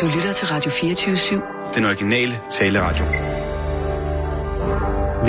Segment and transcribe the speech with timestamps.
[0.00, 1.74] Du lytter til Radio 24-7.
[1.74, 3.04] Den originale taleradio.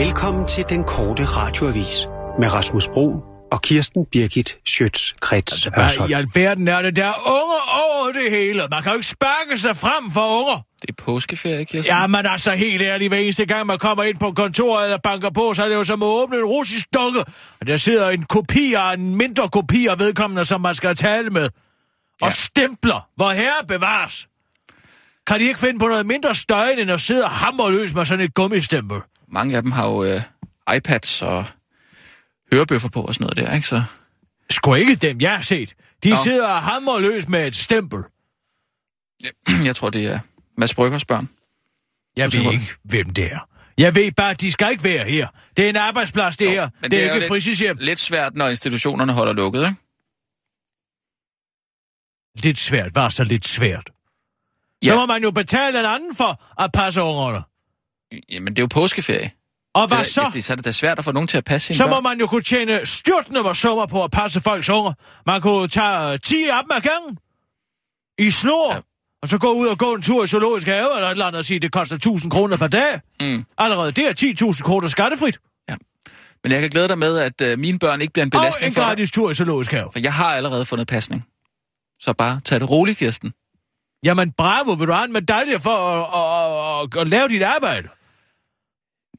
[0.05, 1.95] Velkommen til den korte radioavis
[2.39, 6.95] med Rasmus Bro og Kirsten Birgit Schøtz-Krets Altså, hvad i alverden er det?
[6.95, 8.61] Der er unger over det hele.
[8.71, 10.61] Man kan jo ikke sparke sig frem for unger.
[10.81, 11.95] Det er påskeferie, Kirsten.
[11.95, 15.29] Ja, men altså helt ærligt, hver eneste gang man kommer ind på kontoret eller banker
[15.29, 17.19] på, så er det jo som at åbne en russisk dukke.
[17.61, 21.29] Og der sidder en kopi af en mindre kopi af vedkommende, som man skal tale
[21.29, 21.49] med.
[22.21, 22.29] Og Ja.
[22.29, 24.27] stempler, hvor herre bevares.
[25.29, 28.05] Kan de ikke finde på noget mindre støjende, end at sidde og hamre løs med
[28.05, 29.01] sådan et gummistempel?
[29.27, 30.21] Mange af dem har jo øh,
[30.77, 31.45] iPads og
[32.53, 33.67] hørebøffer på og sådan noget der, ikke?
[33.67, 33.83] Så
[34.51, 35.73] Sgu ikke dem, jeg har set.
[36.03, 36.15] De Nå.
[36.23, 38.03] sidder og hamrer løs med et stempel.
[39.67, 40.19] jeg tror, det er
[40.57, 41.29] Mads Bryggers børn.
[42.17, 43.39] Jeg ved ikke, hvem det er.
[43.77, 45.27] Jeg ved bare, at de skal ikke være her.
[45.57, 46.69] Det er en arbejdsplads, det her.
[46.81, 47.77] men Det er jo ikke et lidt- fritidshjem.
[47.79, 49.75] Lidt svært, når institutionerne holder lukket, ikke?
[52.43, 53.89] Lidt svært, var så lidt svært.
[54.83, 54.87] Ja.
[54.87, 57.41] Så må man jo betale en anden for at passe ungerne.
[58.29, 59.31] Jamen, det er jo påskeferie.
[59.73, 60.23] Og hvad det, så?
[60.25, 61.83] Det, det, så er det da svært at få nogen til at passe sine Så
[61.87, 62.03] må børn.
[62.03, 64.93] man jo kunne tjene styrtende hvor summer på at passe folks unger.
[65.25, 67.17] Man kunne tage 10 af dem ad gangen.
[68.19, 68.69] I snor.
[68.69, 68.75] Ja.
[68.75, 68.81] Ja.
[69.21, 71.39] Og så gå ud og gå en tur i zoologisk have, eller et eller andet
[71.39, 72.99] og sige, at det koster 1000 kroner per dag.
[73.21, 73.45] Mm.
[73.57, 75.39] Allerede det er 10.000 kroner skattefrit.
[76.43, 78.67] Men jeg kan glæde dig med, at øh, mine børn ikke bliver en Og belastning
[78.67, 78.87] en for dig.
[78.87, 79.89] gratis tur i zoologisk have.
[79.91, 81.25] For jeg har allerede fundet pasning.
[81.99, 83.33] Så bare tag det roligt, Kirsten.
[84.03, 86.05] Jamen bravo, vil du have en medalje for at,
[86.83, 87.87] at, at, at lave dit arbejde?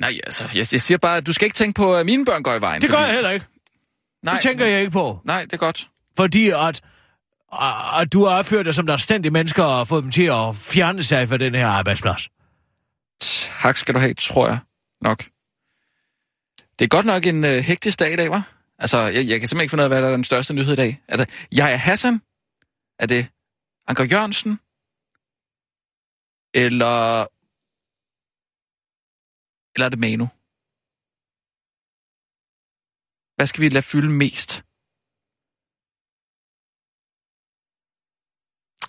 [0.00, 2.42] Nej, altså, jeg, jeg siger bare, at du skal ikke tænke på, at mine børn
[2.42, 2.82] går i vejen.
[2.82, 3.46] Det gør fordi- jeg heller ikke.
[4.22, 5.20] Nej, Det tænker jeg ikke på.
[5.24, 5.88] Nej, det er godt.
[6.16, 6.80] Fordi at,
[8.00, 11.02] at du har opført dig som der stændige mennesker og fået dem til at fjerne
[11.02, 12.28] sig fra den her arbejdsplads.
[13.62, 14.58] Tak skal du have, tror jeg
[15.00, 15.24] nok.
[16.78, 18.42] Det er godt nok en øh, hektisk dag i dag, var?
[18.78, 20.72] Altså, jeg, jeg kan simpelthen ikke finde ud af, hvad der er den største nyhed
[20.72, 21.00] i dag.
[21.08, 22.20] Altså, jeg er Hassan.
[22.98, 23.26] Er det
[23.88, 24.60] Anker Jørgensen?
[26.54, 27.26] Eller...
[29.74, 30.28] Eller er det Manu?
[33.36, 34.64] Hvad skal vi lade fylde mest?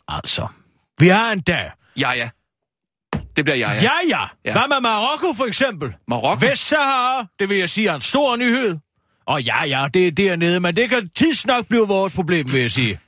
[0.07, 0.47] Altså,
[0.99, 1.71] vi har en dag.
[1.99, 2.29] Ja, ja.
[3.35, 4.17] Det bliver jeg, Ja, ja.
[4.17, 4.27] ja.
[4.45, 4.51] Ja.
[4.53, 5.95] Hvad med Marokko for eksempel?
[6.07, 6.45] Marokko?
[6.45, 8.77] Vestsahara, det vil jeg sige er en stor nyhed.
[9.25, 12.71] Og ja, ja, det er dernede, men det kan tidsnok blive vores problem, vil jeg
[12.71, 12.99] sige.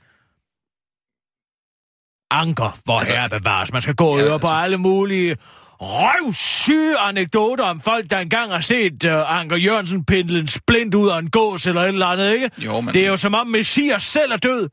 [2.34, 3.72] Anker, hvor Altså- herre bevares.
[3.72, 5.36] Man skal gå og på altså- alle mulige
[5.80, 11.08] røvsyge anekdoter om folk, der engang har set uh, Anker Jørgensen pendle en splint ud
[11.08, 12.50] af en gås eller et eller andet, ikke?
[12.58, 12.94] Jo, men...
[12.94, 14.68] Det er jo som om Messias selv er død.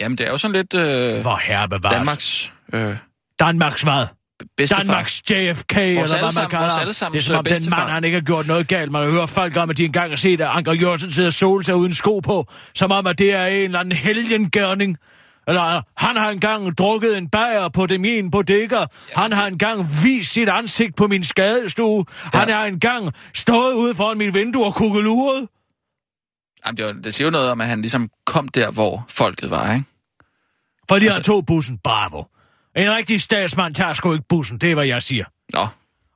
[0.00, 1.94] Jamen, det er jo sådan lidt øh, Hvor herre bevares.
[1.94, 2.96] Danmarks øh,
[3.40, 4.06] Danmarks hvad?
[4.56, 4.82] bedstefar.
[4.82, 8.14] Danmarks JFK, eller hvad man kalder vores Det er som om den mand, han ikke
[8.14, 8.92] har gjort noget galt.
[8.92, 11.64] Man hørt folk om, at de engang har set, at Anker Jørgensen sidder og sole
[11.64, 12.46] sig uden sko på.
[12.74, 14.96] Som om, at det er en eller anden helgengørning.
[15.48, 18.84] Eller han har engang drukket en bajer på det min bodega.
[19.16, 22.04] Han har engang vist sit ansigt på min skadestue.
[22.34, 22.38] Ja.
[22.38, 25.48] Han har engang stået ude foran mit vindue og kukkeluret.
[26.66, 29.50] Jamen, det, var, det siger jo noget om, at han ligesom kom der, hvor folket
[29.50, 29.84] var, ikke?
[30.88, 31.78] Fordi Altså- han tog bussen.
[31.84, 32.24] Bravo.
[32.76, 34.58] En rigtig statsmand tager sgu ikke bussen.
[34.58, 35.24] Det er, hvad jeg siger.
[35.52, 35.66] Nå,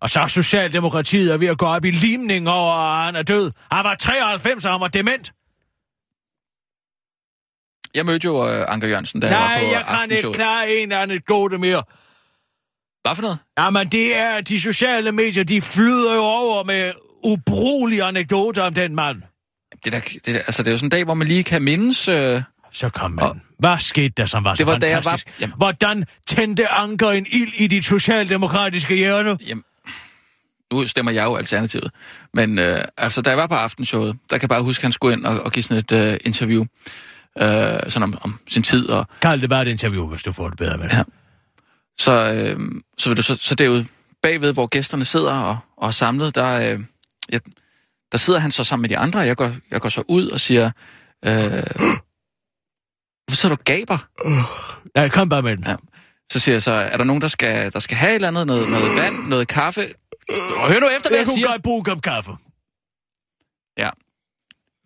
[0.00, 3.22] Og så er Socialdemokratiet er ved at gå op i limning over, at han er
[3.22, 3.52] død.
[3.72, 5.32] Han var 93, og han var dement.
[7.96, 10.70] Jeg mødte jo øh, Anker Jørgensen, da jeg Nej, var på jeg kan ikke klare
[10.70, 11.82] en anekdote mere.
[13.02, 13.38] Hvad for noget?
[13.58, 16.92] Jamen, det er, de sociale medier, de flyder jo over med
[17.24, 19.22] ubrugelige anekdoter om den mand.
[19.84, 21.62] Det, der, det, der, altså, det er jo sådan en dag, hvor man lige kan
[21.62, 22.08] mindes...
[22.08, 22.42] Øh,
[22.72, 23.24] Så kom man.
[23.24, 25.40] Og- Hvad skete der, som var så Det var, jeg var- fantastisk?
[25.40, 29.38] Jamen- Hvordan tændte Anker en ild i dit socialdemokratiske hjerne?
[29.46, 29.64] jamen,
[30.72, 31.90] nu stemmer jeg jo alternativet.
[32.34, 34.92] Men øh, altså, da jeg var på aftenshowet, der kan jeg bare huske, at han
[34.92, 36.64] skulle ind og, og give sådan et øh, interview.
[37.40, 40.48] Øh, sådan om, om sin tid og Kald det bare et interview, hvis du får
[40.48, 40.96] det bedre med det.
[40.96, 41.02] Ja.
[41.98, 42.60] Så, øh,
[42.98, 43.86] så, vil du, så, så derude
[44.22, 46.80] bagved, hvor gæsterne sidder og, og er samlet, der, øh,
[47.32, 47.38] ja,
[48.12, 50.28] der sidder han så sammen med de andre, og jeg går, jeg går så ud
[50.28, 50.70] og siger,
[51.24, 51.64] øh,
[53.26, 53.98] hvorfor så du gaber?
[54.98, 55.64] Nej, kom bare med den.
[55.66, 55.76] Ja.
[56.32, 58.46] Så siger jeg så, er der nogen, der skal, der skal have et eller andet,
[58.46, 59.94] noget, noget vand, noget kaffe?
[60.56, 61.48] Og hør nu efter, hvad Jeg jeg kunne siger.
[61.50, 62.32] godt bruge en kop kaffe.
[63.78, 63.90] Ja.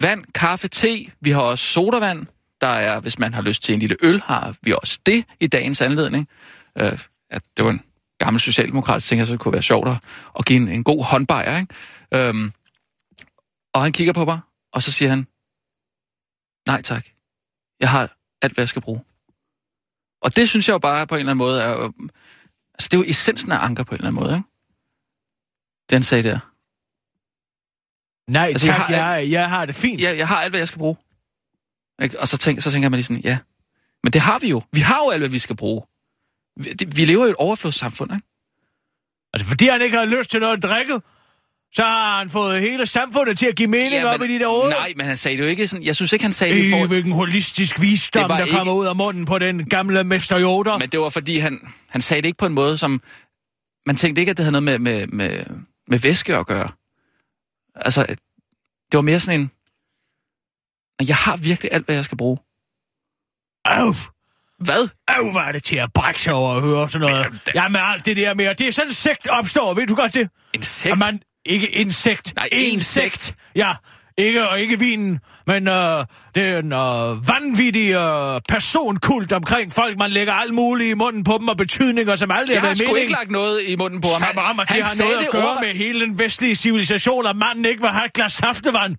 [0.01, 1.07] Vand, kaffe, te.
[1.21, 2.27] Vi har også sodavand.
[2.61, 5.47] Der er, hvis man har lyst til en lille øl, har vi også det i
[5.47, 6.29] dagens anledning.
[6.79, 6.99] Øh,
[7.31, 7.83] at det var en
[8.19, 9.97] gammel socialdemokrat, tænker jeg, så det kunne være sjovt at,
[10.39, 11.59] at give en, en god håndbajer.
[11.59, 11.75] Ikke?
[12.29, 12.53] Øhm,
[13.75, 14.41] og han kigger på mig,
[14.73, 15.27] og så siger han,
[16.67, 17.07] nej tak,
[17.81, 19.01] jeg har alt, hvad jeg skal bruge.
[20.23, 21.71] Og det synes jeg jo bare på en eller anden måde er...
[21.71, 21.93] jo-
[22.75, 24.49] Altså, det er jo essensen af anker på en eller anden måde, ikke?
[25.89, 26.39] Det han sagde der.
[28.31, 30.01] Nej, Altså, tak, jeg, har- jeg, jeg har det fint.
[30.01, 30.97] jeg, jeg har alt, hvad jeg skal bruge.
[32.02, 32.20] Ikke?
[32.20, 33.38] Og så, tænk, så tænker man lige sådan, ja,
[34.05, 34.62] men det har vi jo.
[34.73, 35.82] Vi har jo alt, hvad vi skal bruge.
[36.56, 38.26] Vi, det, vi lever i et overflodssamfund, ikke?
[39.32, 41.00] Altså, fordi han ikke har lyst til noget at drikke,
[41.73, 44.49] så har han fået hele samfundet til at give mening ja, op i de der
[44.49, 44.70] hoveder.
[44.70, 45.87] Nej, men han sagde det jo ikke sådan...
[45.87, 46.87] Jeg synes ikke, han sagde det I for...
[46.87, 50.79] hvilken holistisk visdom, der ikke- kommer ud af munden på den gamle mester Yoda.
[50.79, 53.02] Men det var, fordi han, han sagde det ikke på en måde, som...
[53.87, 55.44] Man tænkte ikke, at det havde noget med, med, med,
[55.88, 56.70] med væske at gøre.
[57.75, 58.06] Altså,
[58.93, 59.50] det var mere sådan en...
[61.08, 62.38] Jeg har virkelig alt, hvad jeg skal bruge.
[63.64, 63.94] Au,
[64.58, 64.88] Hvad?
[65.08, 67.26] au, hvor er det til at brække sig over at høre sådan noget.
[67.31, 69.87] Men, da- Jamen, alt det der med, og det er sådan en sekt opstår, ved
[69.87, 70.29] du godt det?
[70.55, 70.93] Insekt?
[70.93, 72.32] At man, ikke insekt.
[72.37, 73.35] Nej, insekt.
[73.56, 73.73] Ja,
[74.19, 76.05] ikke, og ikke vinen, men øh,
[76.35, 79.99] det er en øh, vanvittig øh, personkult omkring folk.
[79.99, 82.67] Man lægger alt muligt i munden på dem, og betydninger, som aldrig Jeg har har
[82.69, 83.00] været sgu mening.
[83.00, 84.29] ikke lagt noget i munden på ham.
[84.35, 86.19] Som om, at det han har sagde noget at det gøre ord- med hele den
[86.19, 88.97] vestlige civilisation, at manden ikke vil have et glas saftevand.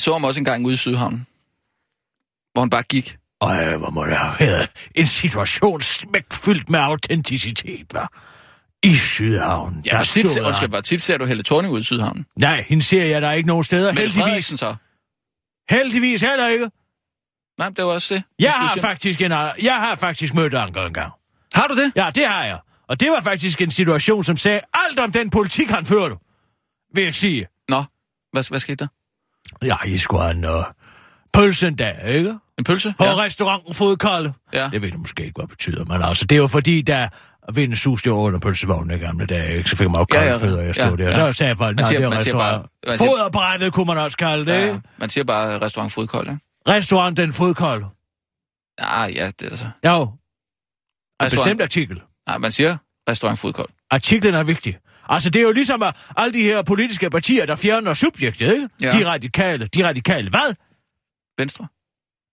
[0.00, 1.26] Så ham også engang ude i Sydhavn.
[2.52, 3.16] Hvor han bare gik.
[3.40, 8.06] Øj, hvor må det have været en situation smækfyldt med autenticitet, hva'?
[8.82, 9.82] I Sydhavn.
[9.86, 12.26] Ja, der tit, stod undskyld, bare tit ser du Helle Thorning ude i Sydhavn.
[12.36, 13.92] Nej, hende ser jeg der ikke nogen steder.
[13.92, 14.44] Men Heldigvis.
[14.46, 14.76] Så?
[15.70, 16.70] Heldigvis heller ikke.
[17.58, 18.22] Nej, det var også det.
[18.38, 19.30] Jeg har, faktisk en,
[19.62, 21.12] jeg har faktisk mødt Anker engang.
[21.54, 21.92] Har du det?
[21.96, 22.58] Ja, det har jeg.
[22.88, 26.16] Og det var faktisk en situation, som sagde alt om den politik, han førte.
[26.94, 27.46] Vil jeg sige.
[27.68, 27.84] Nå,
[28.32, 28.86] hvad, hvad skete der?
[29.64, 30.64] Ja, I skulle have en uh,
[31.32, 32.38] pølse en dag, ikke?
[32.58, 32.94] En pølse?
[32.98, 33.16] På ja.
[33.16, 34.32] restauranten Fodkolde.
[34.52, 34.68] Ja.
[34.72, 37.08] Det ved du måske ikke, hvad det betyder, men altså, det er jo fordi, der
[37.54, 39.70] vinden sus det under pølsevognen i gamle dage, ikke?
[39.70, 41.24] Så fik man Ja, kolde ja, ja, fødder, jeg stod ja, der.
[41.24, 41.32] ja.
[41.32, 42.66] Så sagde folk, nej, siger- det er restaurant.
[42.86, 44.80] bare- siger- Foderbrættet kunne man også kalde det, Ja, ikke?
[44.98, 46.40] man siger bare restaurant fodkold, ikke?
[46.68, 47.86] Restaurant den Fodkolde.
[48.78, 49.66] Ah, ja, det er altså...
[49.86, 50.02] Jo.
[51.22, 52.00] En bestemt artikel.
[52.28, 52.76] Nej, man siger
[53.08, 53.68] restaurant fodkold.
[53.90, 54.76] Artiklen er vigtig.
[55.10, 58.68] Altså, det er jo ligesom at alle de her politiske partier, der fjerner subjektet, ikke?
[58.82, 58.90] Ja.
[58.90, 59.66] De radikale.
[59.66, 60.54] De radikale hvad?
[61.38, 61.66] Venstre?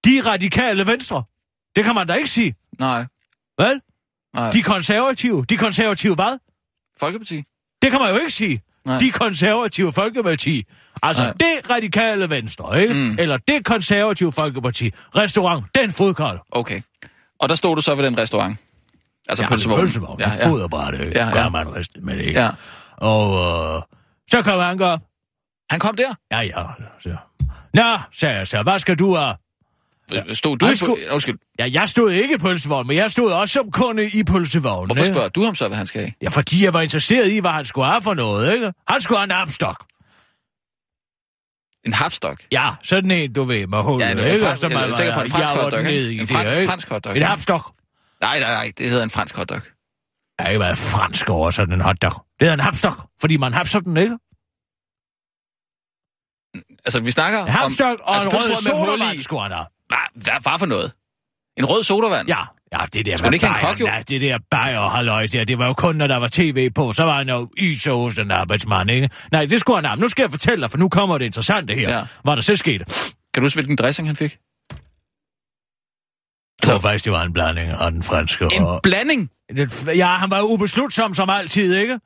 [0.05, 1.23] De radikale venstre.
[1.75, 2.55] Det kan man da ikke sige.
[2.79, 3.05] Nej.
[3.59, 3.81] Vel?
[4.33, 4.49] Nej.
[4.49, 5.45] De konservative.
[5.45, 6.39] De konservative hvad?
[6.99, 7.43] Folkeparti?
[7.81, 8.61] Det kan man jo ikke sige.
[8.85, 8.97] Nej.
[8.97, 10.65] De konservative folkeparti.
[11.03, 11.31] Altså, Nej.
[11.31, 12.93] Det radikale venstre, ikke?
[12.93, 13.15] Mm.
[13.19, 14.91] Eller det konservative folkeparti.
[15.15, 16.39] Restaurant, den fodkold.
[16.51, 16.81] Okay.
[17.39, 18.57] Og der stod du så ved den restaurant?
[19.29, 19.85] Altså ja, pølsevognen?
[19.85, 20.19] Pølsevogn.
[20.19, 20.89] Ja, Ja, ja.
[21.15, 21.25] ja.
[21.25, 21.31] Ja.
[21.31, 22.39] Gør man ristet med det, ikke?
[22.41, 22.49] ja.
[22.97, 23.33] Og
[23.75, 23.81] øh,
[24.31, 24.99] så kom han op.
[25.71, 26.13] Han kom der?
[26.31, 26.63] Ja, ja.
[26.99, 27.15] Så.
[27.73, 28.63] Nå, sagde jeg så.
[28.63, 29.35] Hvad skal du have?
[30.11, 30.33] Ja.
[30.33, 30.75] Stod du Han i...
[30.75, 31.37] skulle- Undskyld.
[31.59, 34.87] Ja, jeg stod ikke i pølsevognen, men jeg stod også som kunde i pølsevognen.
[34.87, 36.13] Hvorfor spørger du ham så, hvad han skal have?
[36.21, 38.73] Ja, fordi jeg var interesseret i, hvad han skulle have for noget, ikke?
[38.87, 39.85] Han skulle have en apstok.
[41.85, 42.39] En hapstok?
[42.51, 44.55] Ja, sådan en, du ved, med hullet, Ja, en, en, ikke?
[44.57, 46.11] Som jeg, tænker på en fransk hotdog, ikke?
[46.21, 47.17] En det, fransk, hotdog.
[47.17, 47.73] En hapstok.
[48.21, 49.61] Nej, nej, nej, det hedder en fransk hotdog.
[50.37, 52.11] Jeg har ikke været fransk over sådan en hotdog.
[52.11, 54.17] Det hedder en hapstok, fordi man hapser den, ikke?
[56.85, 59.23] Altså, vi snakker En hapstok og altså, en rød sodavand i.
[59.23, 59.65] skulle han have.
[59.87, 60.91] Hvad, hvad, hvad for noget?
[61.57, 62.27] En rød sodavand?
[62.27, 62.41] Ja,
[62.73, 65.57] ja, det der Skulle ikke have en bajer, ja, det der bajer halløj der, det
[65.57, 68.91] var jo kun, når der var tv på, så var han jo isås, den arbejdsmand,
[68.91, 69.09] ikke?
[69.31, 69.99] Nej, det skulle han have.
[69.99, 72.05] Nu skal jeg fortælle dig, for nu kommer det interessante her, Ja.
[72.23, 72.85] hvad der selv skete.
[73.33, 74.37] Kan du huske, hvilken dressing han fik?
[76.67, 78.79] Tror faktisk, det var en blanding af den franske En og...
[78.83, 79.29] blanding?
[79.57, 81.99] Den, ja, han var ubeslutsom som altid, ikke?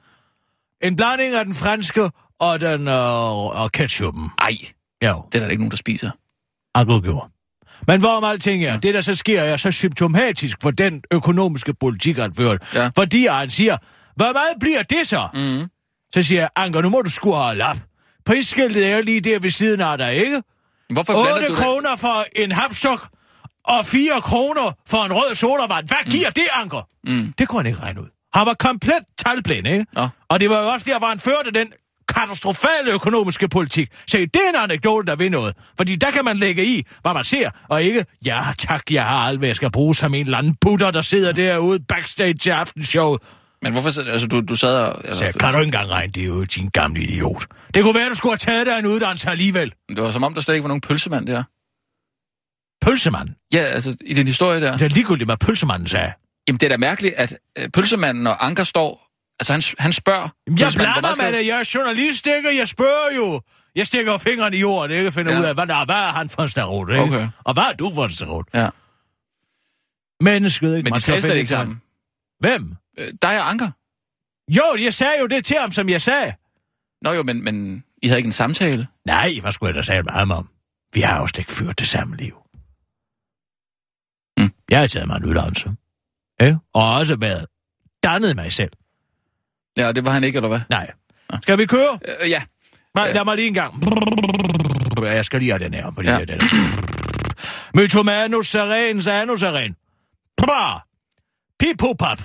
[0.82, 2.10] En blanding af den franske
[2.40, 4.30] og den øh, og ketchupen.
[4.40, 4.58] Ej,
[5.04, 6.12] Jo, det er der ikke nogen, der spiser.
[6.76, 7.28] Ankel gjorde.
[7.88, 12.18] Men hvorom alting er, det der så sker, er så symptomatisk for den økonomiske politik,
[12.18, 12.66] han førte.
[12.76, 12.90] Ja.
[12.96, 13.78] Fordi han siger,
[14.16, 15.28] hvor meget bliver det så?
[15.34, 15.70] Mm.
[16.14, 17.78] Så siger jeg, Anker, nu må du sgu holde op.
[18.26, 20.42] Prisskiltet er jo lige der ved siden af dig, ikke?
[20.90, 21.64] Hvorfor blander 8 du det?
[21.64, 23.08] kroner for en hapstok
[23.66, 25.88] og 4 kroner for en rød sodavand.
[25.88, 26.88] Hvad giver det, Anker?
[27.08, 27.34] Mm.
[27.38, 28.08] Det kunne han ikke regne ud.
[28.34, 29.86] Han var komplet talblind, ikke?
[29.94, 30.08] Nå.
[30.30, 31.68] Og det var jo også der, hvor han førte den
[32.16, 33.90] katastrofale økonomiske politik.
[34.08, 35.56] Så det er en anekdote, der ved noget.
[35.78, 39.18] Fordi der kan man lægge i, hvad man ser, og ikke, ja tak, jeg har
[39.28, 42.50] alt, hvad jeg skal bruge som en eller anden putter, der sidder derude backstage til
[42.50, 43.22] aftenshowet.
[43.62, 43.90] Men hvorfor...
[43.90, 45.02] så- Altså, du, du sad og...
[45.02, 47.46] Så Altså, jeg kan du ikke engang regne det ud, din gamle idiot.
[47.74, 49.74] Det kunne være, du skulle have taget dig en uddannelse alligevel.
[49.90, 51.44] det var som om, der slet ikke var nogen pølsemand der.
[52.82, 53.30] Pølsemand.
[53.54, 54.72] Ja, altså, i den historie der.
[54.78, 56.14] Det er ligegyldigt, hvad pølsemanden sagde.
[56.48, 59.08] Jamen, det er da mærkeligt, at øh, pølsemanden og Anker står...
[59.40, 60.30] Altså, han, han spørger...
[60.48, 61.48] Jamen, Jeg blander skal med det.
[61.48, 62.58] Jeg er journalist, ikke?
[62.58, 63.42] Jeg spørger jo.
[63.76, 65.12] Jeg stikker fingrene i jorden, ikke?
[65.12, 65.40] Finder Ja.
[65.40, 67.02] ud af, hvad, der, hvad er han for en starot, ikke?
[67.02, 67.28] Okay.
[67.44, 68.46] Og hvad er du for en starot?
[68.54, 68.70] Ja,
[70.22, 70.78] Mennesket, ikke?
[70.78, 71.82] men de Man skal taler slet ikke sammen.
[72.40, 72.76] Hvem?
[73.00, 73.72] Øh, dig og Anker?
[74.52, 76.34] Jo, jeg sagde jo det til ham, som jeg sagde.
[77.02, 78.88] Nå jo, men, men I havde ikke en samtale?
[79.06, 80.50] Nej, hvad skulle jeg da sige med ham om?
[80.94, 82.36] Vi har jo slet ikke ført det samme liv.
[84.72, 85.72] Jeg har taget mig en uddannelse.
[86.42, 86.56] Ja?
[86.74, 87.46] Og også været
[88.04, 88.72] dannet mig selv.
[89.78, 90.60] Ja, det var han ikke, eller hvad?
[90.70, 90.92] Nej.
[91.42, 92.00] Skal vi køre?
[92.22, 92.42] Øh, ja.
[92.96, 93.14] Nej, Ja.
[93.14, 93.84] lad mig lige en gang.
[95.02, 95.92] Jeg skal lige have den her.
[95.96, 96.18] Fordi Ja.
[96.18, 96.26] ja.
[96.26, 97.78] den her.
[97.82, 99.76] Mytomanus serens anus seren.
[100.38, 100.88] Bra!
[101.60, 102.22] Pipopap.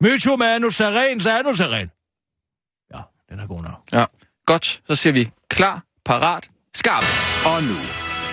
[0.00, 1.90] Myto med anus seren, så anus seren.
[2.94, 3.00] Ja,
[3.30, 3.80] den er god nok.
[3.92, 4.04] Ja.
[4.46, 7.04] Godt, så siger vi klar, parat, skarp.
[7.46, 7.74] Og nu,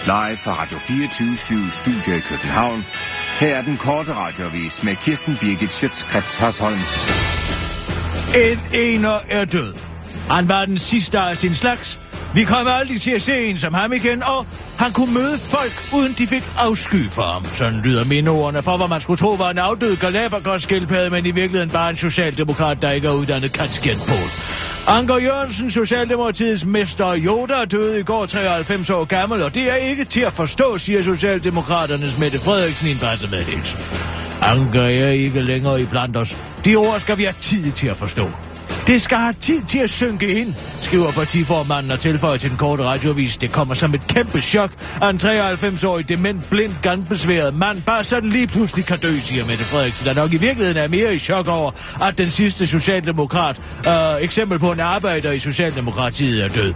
[0.05, 2.86] live fra Radio 24 Studio i København.
[3.39, 6.79] Her er den korte radiovis med Kirsten Birgit Schøtzgrads Hasholm.
[8.36, 9.74] En ener er død.
[10.29, 12.00] Han var den sidste af sin slags.
[12.36, 14.45] Vi kommer aldrig til at se en som ham igen, og
[14.77, 17.45] han kunne møde folk, uden de fik afsky for ham.
[17.51, 20.67] Sådan lyder mindeordene for, hvad man skulle tro var en afdød galapagos
[21.12, 24.29] men i virkeligheden bare en socialdemokrat, der ikke er uddannet katskjentpol.
[24.87, 30.05] Anker Jørgensen, Socialdemokratiets mester Yoda, døde i går 93 år gammel, og det er ikke
[30.05, 33.77] til at forstå, siger Socialdemokraternes Mette Frederiksen i en pressemeddelelse.
[34.41, 36.37] Anker er ikke længere i blandt os.
[36.65, 38.29] De ord skal vi have tid til at forstå.
[38.87, 42.83] Det skal have tid til at synke ind, skriver partiformanden og tilføjer til den korte
[42.83, 43.37] radiovis.
[43.37, 44.71] Det kommer som et kæmpe chok,
[45.01, 49.63] at en 93-årig dement, blind, gandbesværet mand bare sådan lige pludselig kan dø, siger Mette
[49.63, 51.71] Frederiksen, der nok i virkeligheden er mere i chok over,
[52.01, 56.73] at den sidste socialdemokrat, øh, eksempel på en arbejder i Socialdemokratiet, er død.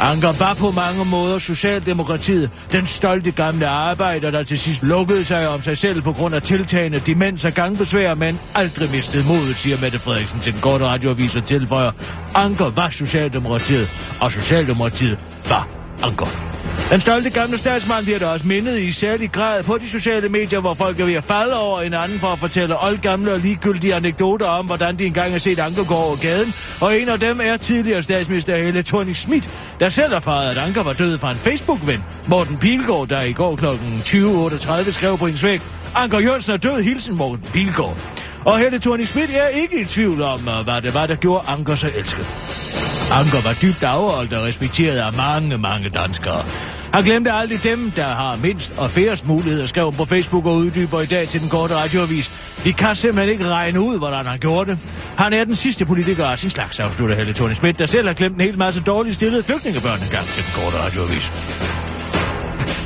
[0.00, 5.48] Anker var på mange måder Socialdemokratiet, den stolte gamle arbejder, der til sidst lukkede sig
[5.48, 9.80] om sig selv på grund af tiltagende demens og gangbesvær, men aldrig mistede modet, siger
[9.80, 11.90] Mette Frederiksen til den korte radioavis og tilføjer,
[12.34, 13.88] Anker var Socialdemokratiet,
[14.20, 15.68] og Socialdemokratiet var
[16.02, 16.48] Anker.
[16.90, 20.60] Den stolte gamle statsmand bliver der også mindet i særlig grad på de sociale medier,
[20.60, 23.94] hvor folk er ved at falde over en anden for at fortælle oldgamle og ligegyldige
[23.94, 26.54] anekdoter om, hvordan de engang har set Anker gå over gaden.
[26.80, 29.50] Og en af dem er tidligere statsminister Helle Thorning Schmidt,
[29.80, 32.04] der selv erfarede, at Anker var død fra en Facebook-ven.
[32.26, 33.66] Morten Pilgaard, der i går kl.
[33.66, 35.60] 20.38 skrev på en svæg,
[35.94, 37.96] Anker Jørgensen er død, hilsen Morten Pilgaard.
[38.44, 41.44] Og Helle thorning Schmidt er ikke i tvivl om, øh, hvad det var, der gjorde
[41.48, 42.26] Anker så elsket.
[43.12, 46.44] Anker var dybt afholdt og respekteret af mange, mange danskere.
[46.94, 51.00] Han glemte aldrig dem, der har mindst og færrest muligheder, skrev på Facebook og uddyber
[51.00, 52.32] i dag til den korte radioavis.
[52.64, 54.78] De kan simpelthen ikke regne ud, hvordan han gjorde det.
[55.16, 58.14] Han er den sidste politiker af sin slags, afslutter Helle thorning Schmidt, der selv har
[58.14, 61.32] glemt en hel masse dårligt stillede flygtningebørn engang til den korte radioavis.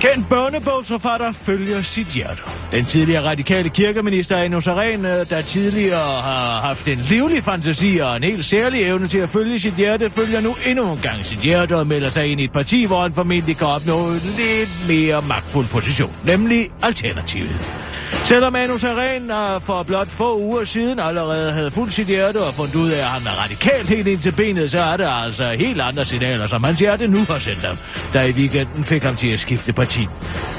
[0.01, 2.62] Kendt børnebogsforfatter følger sit hjerte.
[2.73, 8.17] Den tidligere radikale kirkeminister Eno Saren, øh, der tidligere har haft en livlig fantasi og
[8.17, 11.39] en helt særlig evne til at følge sit hjerte, følger nu endnu en gang sit
[11.39, 14.89] hjerte og melder sig ind i et parti, hvor han formentlig kan opnå en lidt
[14.89, 17.92] mere magtfuld position, nemlig Alternativet.
[18.33, 22.55] Selvom Manus Saren øh, for blot få uger siden allerede havde fuldt sit hjerte og
[22.55, 25.45] fundet ud af, at han er radikalt helt ind til benet, så er det altså
[25.45, 27.77] helt andre signaler, som hans hjerte nu har sendt ham,
[28.13, 30.07] der i weekenden fik ham til at skifte parti.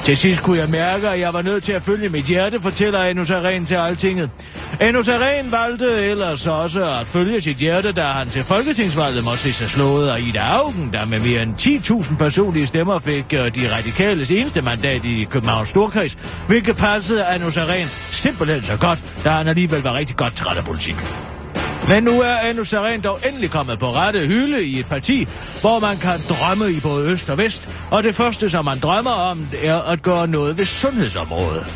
[0.04, 2.98] Til sidst kunne jeg mærke, at jeg var nødt til at følge mit hjerte, fortæller
[3.00, 4.30] Anus Saren til altinget.
[4.80, 9.52] Anus Saren valgte ellers også at følge sit hjerte, da han til folketingsvalget måtte se
[9.52, 13.76] sig slået af Ida Augen, der med mere end 10.000 personlige stemmer fik øh, de
[13.76, 17.24] radikales eneste mandat i Københavns Storkreds, hvilket passede
[17.70, 20.96] Anu simpelthen så godt, da han alligevel var rigtig godt træt af politik.
[21.88, 25.28] Men nu er Anu Saren dog endelig kommet på rette hylde i et parti,
[25.60, 29.10] hvor man kan drømme i både øst og vest, og det første, som man drømmer
[29.10, 31.66] om, er at gøre noget ved sundhedsområdet.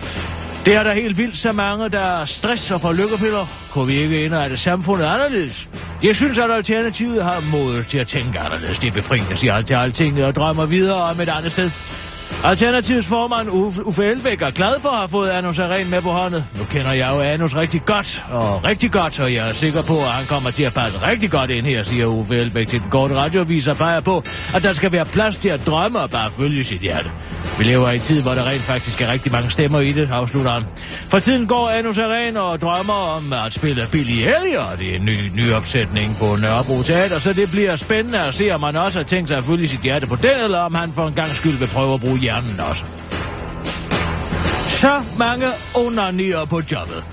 [0.64, 3.46] Det er der helt vildt så mange, der stresser for lykkepiller.
[3.70, 5.68] Kunne vi ikke indrette samfundet anderledes?
[6.02, 8.78] Jeg synes, at Alternativet har mod til at tænke anderledes.
[8.78, 11.70] Det er befriende, siger alt til alting og drømmer videre om et andet sted.
[12.44, 13.48] Alternativets formand
[13.84, 16.44] Uffe Elbæk er glad for at have fået Anus Aren med på håndet.
[16.58, 19.98] Nu kender jeg jo Anus rigtig godt, og rigtig godt, og jeg er sikker på,
[19.98, 22.90] at han kommer til at passe rigtig godt ind her, siger Uffe Elbæk til den
[22.90, 26.30] korte radioavis og peger på, at der skal være plads til at drømme og bare
[26.30, 27.10] følge sit hjerte.
[27.58, 30.08] Vi lever i en tid, hvor der rent faktisk er rigtig mange stemmer i det,
[30.12, 30.64] afslutter han.
[31.08, 35.18] For tiden går Anus Aren og drømmer om at spille Billy Elliot i en ny,
[35.34, 39.04] ny opsætning på Nørrebro Teater, så det bliver spændende at se, om han også har
[39.04, 41.58] tænkt sig at følge sit hjerte på den, eller om han for en gang skyld
[41.58, 42.84] vil prøve at bruge hjernen også.
[44.68, 45.46] Så mange
[45.76, 47.04] onanier på jobbet.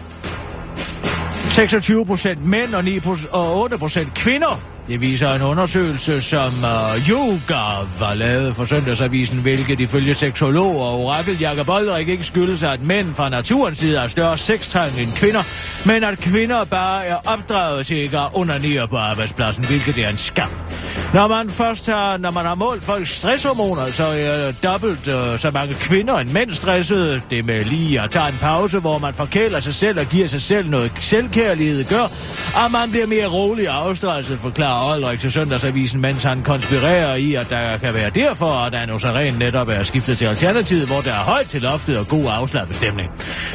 [1.49, 2.99] 26 procent mænd og, 9
[3.31, 8.65] og 8 procent kvinder det viser en undersøgelse, som øh, uh, Yoga var lavet for
[8.65, 13.97] Søndagsavisen, hvilket ifølge seksolog og orakel Jakob Oldrik ikke skyldes, at mænd fra naturens side
[13.97, 15.43] er større sextegn end kvinder,
[15.85, 20.17] men at kvinder bare er opdraget til ikke at undernere på arbejdspladsen, hvilket er en
[20.17, 20.49] skam.
[21.13, 25.51] Når man først har, når man har målt folks stresshormoner, så er dobbelt uh, så
[25.53, 27.21] mange kvinder end mænd stressede.
[27.29, 30.41] Det med lige at tage en pause, hvor man forkæler sig selv og giver sig
[30.41, 32.03] selv noget selvkærlighed, gør,
[32.65, 37.15] at man bliver mere rolig og afstresset, forklarer forklarer Olrik til søndagsavisen, mens han konspirerer
[37.15, 41.01] i, at der kan være derfor, at Anno Saren netop er skiftet til Alternativet, hvor
[41.01, 43.11] der er højt til loftet og god afslappet stemning.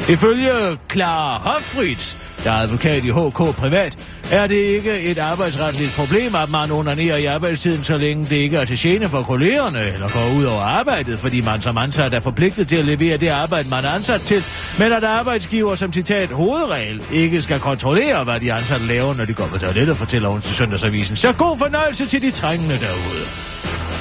[0.09, 0.51] Ifølge
[0.91, 3.97] Clara Hoffritz der er advokat i HK Privat,
[4.31, 8.57] er det ikke et arbejdsretligt problem, at man onanerer i arbejdstiden, så længe det ikke
[8.57, 12.19] er til gene for kollegerne eller går ud over arbejdet, fordi man som ansat er
[12.19, 14.43] forpligtet til at levere det arbejde, man er ansat til,
[14.79, 19.33] men at arbejdsgiver som citat hovedregel ikke skal kontrollere, hvad de ansatte laver, når de
[19.33, 21.15] går på toilettet, fortæller hun til Søndagsavisen.
[21.15, 23.25] Så god fornøjelse til de trængende derude.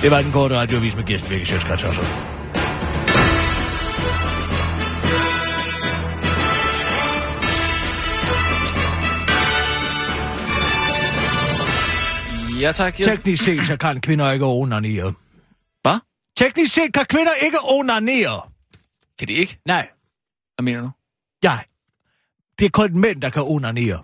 [0.02, 2.39] Det var den korte radiovis med Kirsten Birke Sjøtskrets
[12.60, 12.98] Ja, tak.
[13.00, 13.06] Jeg...
[13.08, 15.12] Teknisk set, så kan kvinder ikke onanere.
[15.82, 15.98] Hvad?
[16.36, 18.40] Teknisk set kan kvinder ikke onanere.
[19.18, 19.58] Kan de ikke?
[19.66, 19.88] Nej,
[20.56, 20.90] Hvad mener du?
[21.44, 21.58] ja.
[22.58, 24.02] Det er kun mænd, der kan onanere.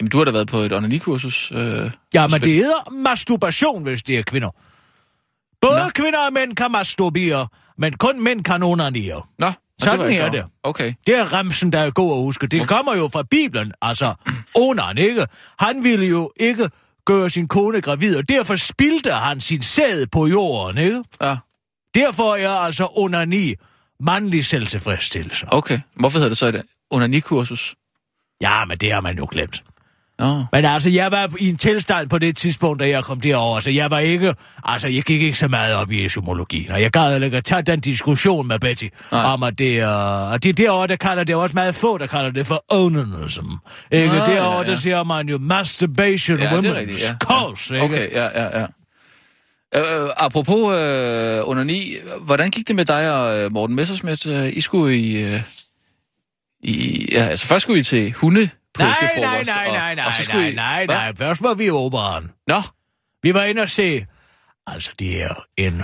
[0.00, 1.52] Jamen, du har da været på et onanikursus.
[1.54, 4.50] Øh, Ja, men det hedder masturbation, hvis det er kvinder.
[5.60, 5.90] Både Nå.
[5.94, 9.22] Kvinder og mænd kan masturbere, men kun mænd kan onanere.
[9.38, 9.52] Nå,
[9.84, 10.44] Sådan er det.
[10.62, 10.94] Okay.
[11.06, 12.46] Det er remsen, der er god at huske.
[12.46, 14.14] Det kommer jo fra Bibelen, altså
[14.56, 15.26] Onan, ikke?
[15.58, 16.70] Han ville jo ikke
[17.06, 21.04] gøre sin kone gravid, og derfor spildte han sin sæd på jorden, ikke?
[21.22, 21.36] Ja,
[21.94, 23.54] Derfor er altså onani
[24.00, 25.46] mandlig selvtilfredsstillelse.
[25.50, 25.80] okay.
[25.94, 27.74] Hvorfor hedder det så et onanikursus?
[28.40, 29.62] Ja, men det har man jo glemt.
[30.22, 33.60] Nå, Men altså, jeg var i en tilstand på det tidspunkt, da jeg kom derover,
[33.60, 36.90] så jeg var ikke, altså, jeg gik ikke så meget op i esomologien, og jeg
[36.90, 39.24] gad ikke at tage den diskussion med Betty, Nej.
[39.24, 42.30] om at det er, og det derovre, der kalder det også meget få, der kalder
[42.30, 43.44] det for onanism.
[43.90, 44.08] Ikke?
[44.08, 44.66] Nå, derovre, ja, ja.
[44.66, 47.26] der siger man jo masturbation ja, det er women's rigtigt, ja.
[47.26, 47.82] cause, ja.
[47.82, 47.94] ikke?
[47.94, 48.66] Okay, ja, ja, ja.
[49.74, 54.28] Øh, apropos øh, onani, hvordan gik det med dig og øh, Morten Messersmith?
[54.28, 55.16] Øh, I skulle i...
[55.16, 55.40] Øh,
[56.62, 58.48] i ja, altså først skulle I til hunde
[58.78, 60.96] Nej, nej, nej, nej, nej, og nej, nej, Hvad?
[60.96, 62.30] nej, først var vi i operan.
[62.48, 62.62] Nå,
[63.22, 64.06] Vi var inde og se,
[64.66, 65.82] altså det er en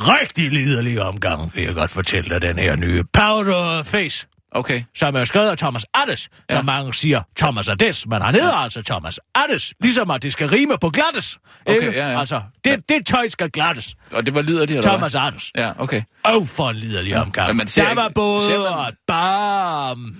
[0.00, 4.26] rigtig liderlig omgang, vil jeg godt fortælle dig, den her nye Powder Face.
[4.52, 4.82] okay.
[4.94, 6.54] som er skrevet af Thomas Addes, ja.
[6.54, 6.58] Ja.
[6.58, 8.62] som mange siger Thomas Addes, men han hedder ja.
[8.62, 11.38] altså Thomas Addes, ligesom at det skal rime på glattes.
[11.66, 11.92] Okay, ikke?
[11.92, 12.20] ja, ja.
[12.20, 13.94] Altså, det, det tøj skal glattes.
[14.12, 15.20] Og det var lider de, eller Thomas hvad?
[15.22, 15.50] Addes.
[15.56, 16.02] Ja, okay.
[16.28, 17.20] Åh, for en liderlig ja.
[17.20, 17.48] omgang.
[17.48, 20.16] men man ser Der ikke- var både ser man- bare, um,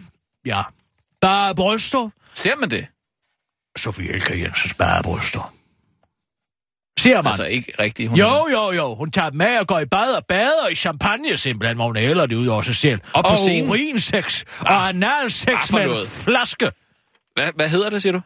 [0.47, 0.63] ja,
[1.21, 2.11] bare bryster.
[2.35, 2.87] Ser man det?
[3.79, 5.55] Sofie Elker Jensens bare bryster.
[7.01, 7.27] Ser man?
[7.27, 8.09] Altså ikke rigtigt.
[8.09, 8.95] Hun Jo, jo, jo.
[8.95, 11.97] Hun tager dem af og går i bad og bader i champagne simpelthen, hvor hun
[11.97, 13.01] hælder det ud over sig selv.
[13.15, 16.71] Og på og urinsex Ah, og analsex for med en flaske.
[17.35, 18.21] Hvad, hvad hedder det, siger du?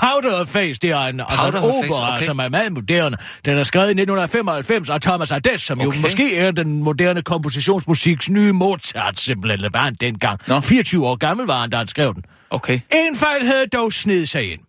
[0.00, 2.26] Powder Face, det er en, altså en opera, okay.
[2.26, 3.16] som er meget moderne.
[3.44, 5.96] Den er skrevet i 1995 af Thomas Adès, som okay.
[5.96, 10.40] Jo måske er den moderne kompositionsmusiks nye Mozart, simpelthen, eller var han dengang.
[10.46, 10.60] Nå.
[10.60, 12.24] 24 år gammel var han, da han skrev den.
[12.50, 12.80] Okay.
[12.92, 14.60] En fejl havde dog sned sig ind.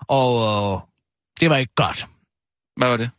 [0.00, 0.32] Og
[0.74, 0.80] øh,
[1.40, 2.06] det var ikke godt.
[2.76, 3.10] Hvad var det?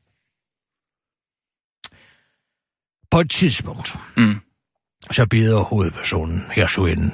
[3.12, 4.36] På et tidspunkt, Mm.
[5.12, 7.14] så beder hovedpersonen, hersuinden,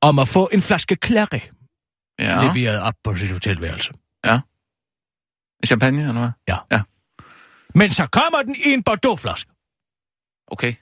[0.00, 1.38] om at få en flaske clary
[2.20, 2.52] Ja.
[2.52, 3.92] leveret op på sit hotelværelse.
[5.66, 6.80] Champagne, eller hvad?
[7.74, 9.50] Men så kommer den i en Bordeaux-flaske.
[10.46, 10.74] Okay.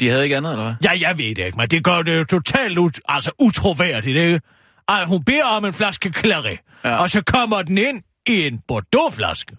[0.00, 0.74] De havde ikke andet, eller hvad?
[0.84, 4.40] Ja, jeg ved det ikke, men det gør det jo totalt ut, altså utroværdigt, ikke?
[4.88, 6.88] Altså, hun beder om en flaske clary, ja.
[6.90, 6.96] Ja.
[6.96, 9.56] og så kommer den ind i en Bordeaux-flaske.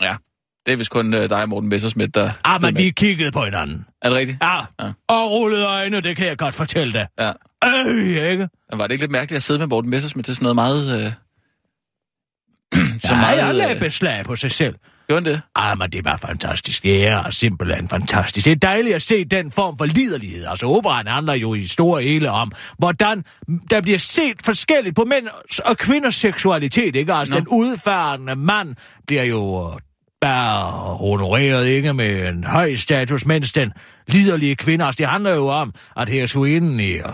[0.00, 0.16] Ja.
[0.66, 2.30] Det er vist kun uh, dig, Morten Messersmith, der...
[2.44, 3.86] Ah, men vi kiggede på hinanden.
[4.02, 4.38] Er det rigtigt?
[4.42, 4.92] Ja, Ja.
[5.08, 7.06] og rullede øjne, det kan jeg godt fortælle dig.
[7.18, 7.32] Ja.
[7.64, 8.48] Øh, ikke?
[8.72, 11.04] Var det ikke lidt mærkeligt at sidde med Morten Messersmith til sådan noget meget...
[11.06, 11.12] Øh...
[13.02, 14.74] Så ja, meget, jeg lagde beslag på sig selv.
[15.08, 15.40] Gjorde det?
[15.54, 16.82] Ah, men det var fantastisk.
[16.82, 18.44] Det er simpelthen fantastisk.
[18.44, 20.44] Det er dejligt at se den form for liderlighed.
[20.46, 23.24] Altså, operaen handler jo i store hele om, hvordan
[23.70, 27.12] der bliver set forskelligt på mænds og kvinders seksualitet, ikke?
[27.14, 27.40] Altså, Nå.
[27.40, 28.74] den udfarende mand
[29.06, 29.80] bliver jo øh,
[30.26, 31.94] bare honoreret, ikke?
[31.94, 33.72] Med en høj status, mens den
[34.08, 37.10] liderlige kvinde, altså, det handler jo om, at hersuinden i uh,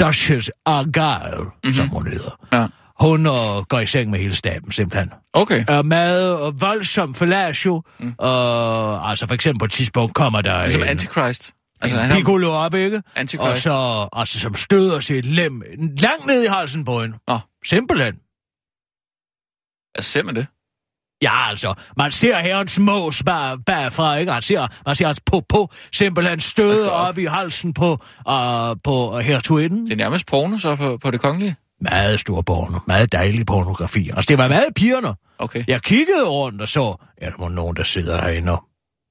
[0.00, 1.72] Duchess Argyle, mm-hmm.
[1.72, 2.66] som hun hedder, Ja.
[3.00, 5.64] hun uh, går i seng med hele staben, simpelthen Okay.
[5.68, 7.82] er meget og voldsom fellatio.
[7.98, 8.14] Mm.
[8.18, 11.52] Og, altså for eksempel på et tidspunkt kommer der Ligesom en, Antichrist.
[11.80, 13.02] Altså, en piccolo op, ikke?
[13.16, 13.50] Antichrist.
[13.50, 15.62] Og så, altså, som støder sit lem
[15.98, 17.18] langt ned i halsen på hende.
[17.28, 17.38] Nå.
[17.64, 18.14] Simpelthen.
[19.94, 20.46] Altså, ser man det?
[21.24, 24.32] Ja, altså, man ser herrens mås bag, bagfra, ikke?
[24.32, 27.18] Man ser, man ser hans på simpelthen støde op.
[27.18, 27.90] i halsen på,
[28.28, 29.84] uh, på hertuinden.
[29.86, 31.56] Det er nærmest porno, så på, på det kongelige?
[31.80, 34.08] Meget stor porno, meget dejlig pornografi.
[34.16, 35.14] Altså, det var meget pigerne.
[35.38, 35.64] Okay.
[35.68, 38.56] Jeg kiggede rundt og så, er der nogen, der sidder herinde.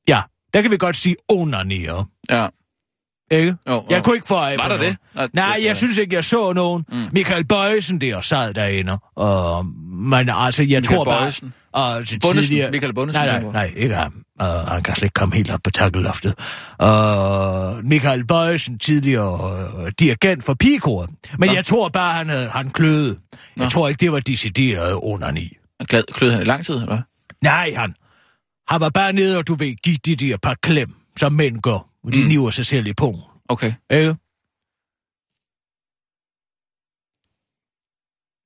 [0.07, 0.21] Ja,
[0.53, 2.47] der kan vi godt sige onanere, Ja.
[3.31, 3.55] ikke?
[3.67, 3.83] Jo, jo.
[3.89, 4.97] Jeg kunne ikke få øje Var på der nogen.
[5.15, 5.33] det?
[5.33, 6.85] Nej, det- jeg synes ikke, jeg så nogen.
[6.91, 7.07] Mm.
[7.11, 8.97] Michael Bøjsen der sad derinde.
[9.15, 11.19] Og, men altså, jeg Michael tror bare...
[11.21, 11.53] Bojesen?
[11.73, 12.41] Og til Bundesen?
[12.41, 12.71] tidligere...
[12.71, 14.23] Michael Bundesen, Nej, nej, nej, ikke ham.
[14.41, 16.33] Uh, han kan slet ikke komme helt op på takkeloftet.
[16.83, 19.33] Uh, Michael Bøjsen, tidligere
[19.77, 21.09] uh, dirigent for Picoret.
[21.39, 21.55] Men Nå.
[21.55, 23.17] jeg tror bare, han, havde, han kløede.
[23.57, 23.69] Jeg Nå.
[23.69, 25.57] tror ikke, det var decideret under ni.
[26.11, 26.99] Klød han i lang tid, eller hvad?
[27.43, 27.95] Nej, han.
[28.67, 31.87] Han var bare nede, og du ved, give de der par klem, som mænd gør.
[32.13, 32.21] De.
[32.21, 32.27] Mm.
[32.27, 33.23] niver sig selv i pungen.
[33.49, 33.73] Okay.
[33.91, 34.15] Ikke?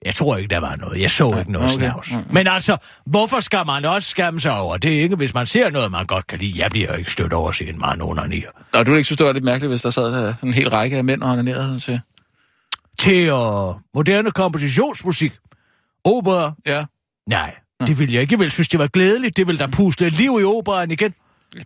[0.06, 1.02] Jeg tror ikke, der var noget.
[1.02, 1.90] Jeg så Nej, ikke noget okay.
[1.90, 2.14] snavs.
[2.14, 2.34] Mm.
[2.34, 4.90] Men altså, hvorfor skal man også skamme sig over det?
[4.90, 6.54] Ikke, hvis man ser noget, man godt kan lide.
[6.64, 8.50] Jeg bliver jo ikke stødt over at se en mand under nier.
[8.74, 10.70] Og du ville ikke synes, det var lidt mærkeligt, hvis der sad der en hel
[10.70, 12.00] række af mænd og onanerede til?
[13.00, 15.34] Til uh, moderne kompositionsmusik.
[16.04, 16.54] Opera.
[16.68, 16.86] Ja.
[17.30, 17.56] Nej,
[17.88, 18.34] det vil jeg ikke.
[18.34, 19.38] Jeg vil synes, det var glædeligt.
[19.38, 21.14] Det vil der puste liv i operaen igen.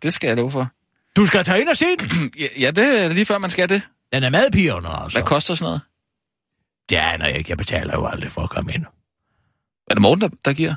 [0.03, 0.67] Det skal jeg love for.
[1.15, 2.31] Du skal tage ind og se den.
[2.39, 3.81] Ja, ja, det er lige før, man skal det.
[4.13, 5.19] Den er madpigerne, altså.
[5.19, 5.81] Hvad koster sådan noget?
[6.91, 7.49] Det aner jeg ikke.
[7.49, 8.86] Jeg betaler jo aldrig for at komme ind.
[9.89, 10.75] Er det Morten, der, der giver?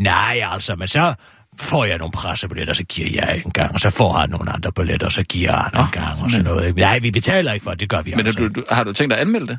[0.00, 1.14] Nej, altså, men så
[1.58, 4.72] får jeg nogle pressebilletter, så giver jeg en gang, og så får han nogle andre
[4.72, 6.66] billetter, så giver han en gang, og sådan noget.
[6.66, 6.80] Ikke?
[6.80, 8.38] Nej, vi betaler ikke for det, det gør vi Men altså.
[8.40, 9.58] du, du, har du tænkt dig at anmelde det?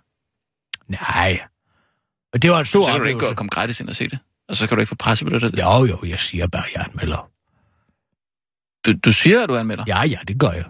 [0.88, 1.40] Nej.
[2.34, 3.36] Og det var en stor Så kan du ikke oplevelse.
[3.36, 4.20] komme gratis ind og se det.
[4.50, 5.50] Og så kan du ikke få pressebilletter.
[5.64, 7.30] Jo, jo, jeg siger bare, at jeg anmelder.
[8.88, 9.84] Du, du siger, at du anmelder?
[9.88, 10.66] Ja, ja, det gør jeg.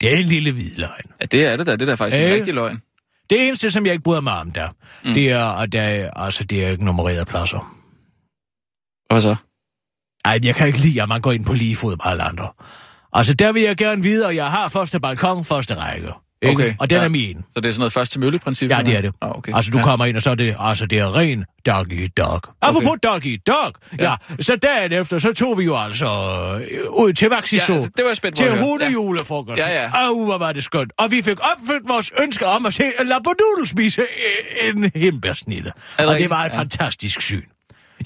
[0.00, 1.10] Det er en lille hvid løgn.
[1.20, 1.72] Ja, det er det da.
[1.72, 2.34] Det er da faktisk en Øh.
[2.34, 2.82] rigtig løgn.
[3.30, 4.68] Det eneste, som jeg ikke bryder mig om der,
[5.04, 5.14] Mm.
[5.14, 7.74] det er, at der, er- altså, det er ikke nummererede pladser.
[9.12, 9.36] Hvad så?
[10.24, 12.48] Ej, jeg kan ikke lide, at man går ind på lige fod med alle andre.
[13.12, 16.12] Altså, der vil jeg gerne vide, at jeg har første balkon, første række.
[16.48, 16.62] Ikke?
[16.62, 17.04] Okay, Og den ja.
[17.04, 17.36] er min.
[17.54, 18.70] Så det er sådan noget først til mølle-princip?
[18.70, 19.12] Ja, det er det.
[19.22, 19.52] Ah, okay.
[19.54, 19.84] Altså, du ja.
[19.84, 22.40] kommer ind, og så er det, altså, det er ren doggy dog.
[22.62, 23.72] Apropos doggy dog.
[23.98, 24.04] Ja.
[24.04, 24.10] Ja.
[24.10, 24.42] ja.
[24.42, 26.06] Så dagen efter, så tog vi jo altså
[26.70, 27.72] øh, ud til Vaxiso.
[27.72, 29.58] Ja, det var spændt til hundejulefrokost.
[29.58, 29.90] Ja, ja.
[29.94, 30.92] Au, hvor var det skønt.
[30.98, 34.02] Og vi fik opfyldt vores ønske om at se en labradoodle spise
[34.62, 35.72] en himbersnitte.
[35.98, 36.58] det Og det var et Ja.
[36.58, 37.42] fantastisk syn.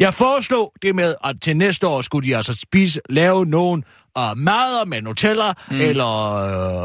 [0.00, 3.84] Jeg foreslog det med, at til næste år skulle de altså spise, lave nogen
[4.18, 5.80] uh, madder med Nutella, mm.
[5.80, 6.34] eller...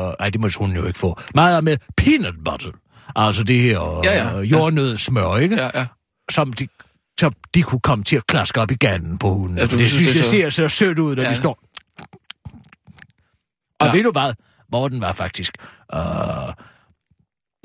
[0.07, 1.19] Øh, nej, det må hun jo ikke få.
[1.35, 2.71] Madder med peanut butter.
[3.15, 4.39] Altså det her Ja, ja.
[4.39, 5.55] øh, jordnødsmør, ikke?
[5.55, 5.85] Ja, ja.
[6.31, 6.67] Som de,
[7.19, 9.57] så de kunne komme til at klaske op i ganen på hunden.
[9.57, 11.29] Ja, Ja, det synes, synes det jeg så- ser så sødt ud, når Ja.
[11.29, 11.59] de står...
[13.79, 13.91] Og Ja.
[13.91, 14.33] ved du hvad?
[14.71, 15.53] Morten var faktisk...
[15.95, 15.99] Øh,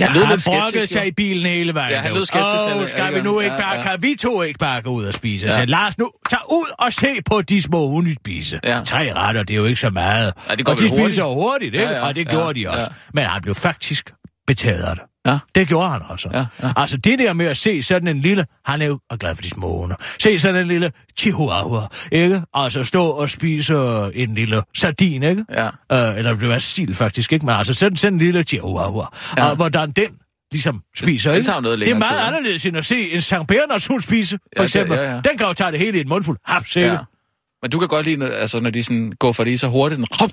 [0.01, 1.91] Ja, han brokkede sig i bilen hele vejen.
[1.93, 2.89] Ja, han lød skeptisk, Åh, nemlig.
[2.89, 3.83] skal Ja, vi nu ja, ikke bare, ja.
[3.83, 5.47] kan vi to ikke bare gå ud og spise?
[5.47, 5.53] Ja.
[5.53, 5.59] Ja.
[5.59, 8.61] Så Lars, nu tag ud og se på de små hunde spise.
[8.65, 8.81] Ja.
[8.87, 10.35] Tre retter, det er jo ikke så meget.
[10.51, 11.07] Ja, det går og de hurtigt.
[11.09, 11.87] spiser hurtigt, ikke?
[11.87, 12.81] Ja, ja, og det ja, gjorde de også.
[12.81, 12.87] ja.
[13.15, 14.11] Men han blev faktisk
[14.49, 15.05] betaget af det.
[15.27, 15.39] Ja.
[15.55, 16.29] Det gjorde han altså.
[16.33, 16.73] Ja, ja.
[16.77, 19.49] Altså det der med at se sådan en lille, han er jo glad for de
[19.51, 22.43] små hunder, se sådan en lille chihuahua, ikke?
[22.55, 23.75] Altså stå og spise
[24.15, 25.45] en lille sardin, ikke?
[25.53, 25.67] Ja.
[25.93, 27.47] Øh, eller det var stil faktisk, ikke?
[27.47, 29.07] Men altså sådan, sådan en lille chihuahua.
[29.37, 29.45] Ja.
[29.45, 29.51] Ja.
[29.51, 30.09] Og hvordan den
[30.53, 31.47] ligesom spiser, Den ikke?
[31.47, 32.27] tager noget Det er meget tid, ikke?
[32.37, 34.99] anderledes end at se en Sankt Bernards hund spise, for Ja, det- eksempel.
[34.99, 35.21] ja, ja.
[35.21, 36.39] Den kan jo tage det hele i en mundfuld.
[36.45, 36.89] Haps, ikke?
[36.89, 36.99] ja.
[37.63, 40.01] Men du kan godt lide, altså, når de sådan går for det så hurtigt.
[40.13, 40.31] Sådan,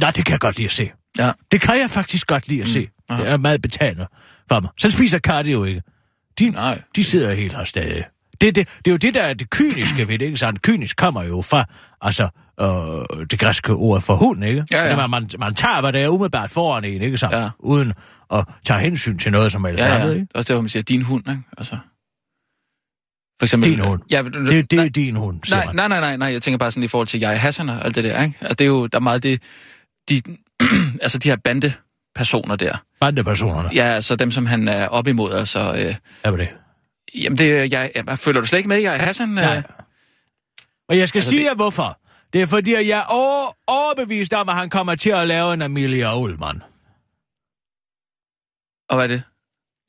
[0.00, 0.90] Ja, det kan jeg godt lide at se.
[1.18, 1.30] ja.
[1.52, 2.88] Det kan jeg faktisk godt lide at se.
[3.18, 3.22] Ja.
[3.24, 4.06] Det er meget betagende
[4.48, 4.70] for mig.
[4.78, 5.82] Sådan spiser Kati jo ikke.
[6.38, 6.82] De, Nej.
[6.96, 8.04] de sidder helt her stadig.
[8.40, 10.62] Det, det, det er jo det, der er det kyniske ved det, ikke sandt?
[10.62, 11.64] Kynisk kommer jo fra,
[12.00, 12.28] altså,
[12.60, 14.64] øh, det græske ord for hund, ikke?
[14.70, 14.90] Ja, ja.
[14.92, 17.34] Det er, Man, man tager, hvad der er umiddelbart foran en, ikke sandt?
[17.36, 17.50] Ja.
[17.58, 17.92] Uden
[18.32, 19.94] at tage hensyn til noget som helst Ja, ja.
[19.94, 20.28] andet, Det ikke?
[20.34, 21.42] også der, hvor man siger, din hund, ikke?
[21.58, 21.76] Altså.
[23.40, 23.70] For eksempel...
[23.70, 24.02] Din hund.
[24.10, 25.76] Ja, Det, det nej, er din hund, nej, man.
[25.76, 27.94] nej, nej, nej, nej, jeg tænker bare sådan i forhold til jeg Hassan og alt
[27.94, 28.36] det der, ikke?
[28.40, 29.42] Og det er jo, der er meget det,
[30.08, 30.22] de,
[31.02, 31.36] altså de her
[32.14, 32.76] bandepersoner der.
[33.00, 33.68] Bandepersonerne.
[33.74, 35.74] Ja, altså dem, som han er op imod, altså...
[35.78, 35.94] Øh,
[36.24, 36.48] Ja, det.
[37.14, 38.18] jamen, det er jeg, jeg...
[38.18, 39.28] Føler du slet ikke med, jeg Hassan?
[39.28, 39.56] Nej.
[39.56, 39.62] Øh,
[40.88, 41.98] Og jeg skal Altså, sige det- jer hvorfor.
[42.32, 45.62] Det er fordi, jeg er over, overbevist om, at han kommer til at lave en
[45.62, 46.62] Amelia Ullmann.
[48.88, 49.22] og hvad er det?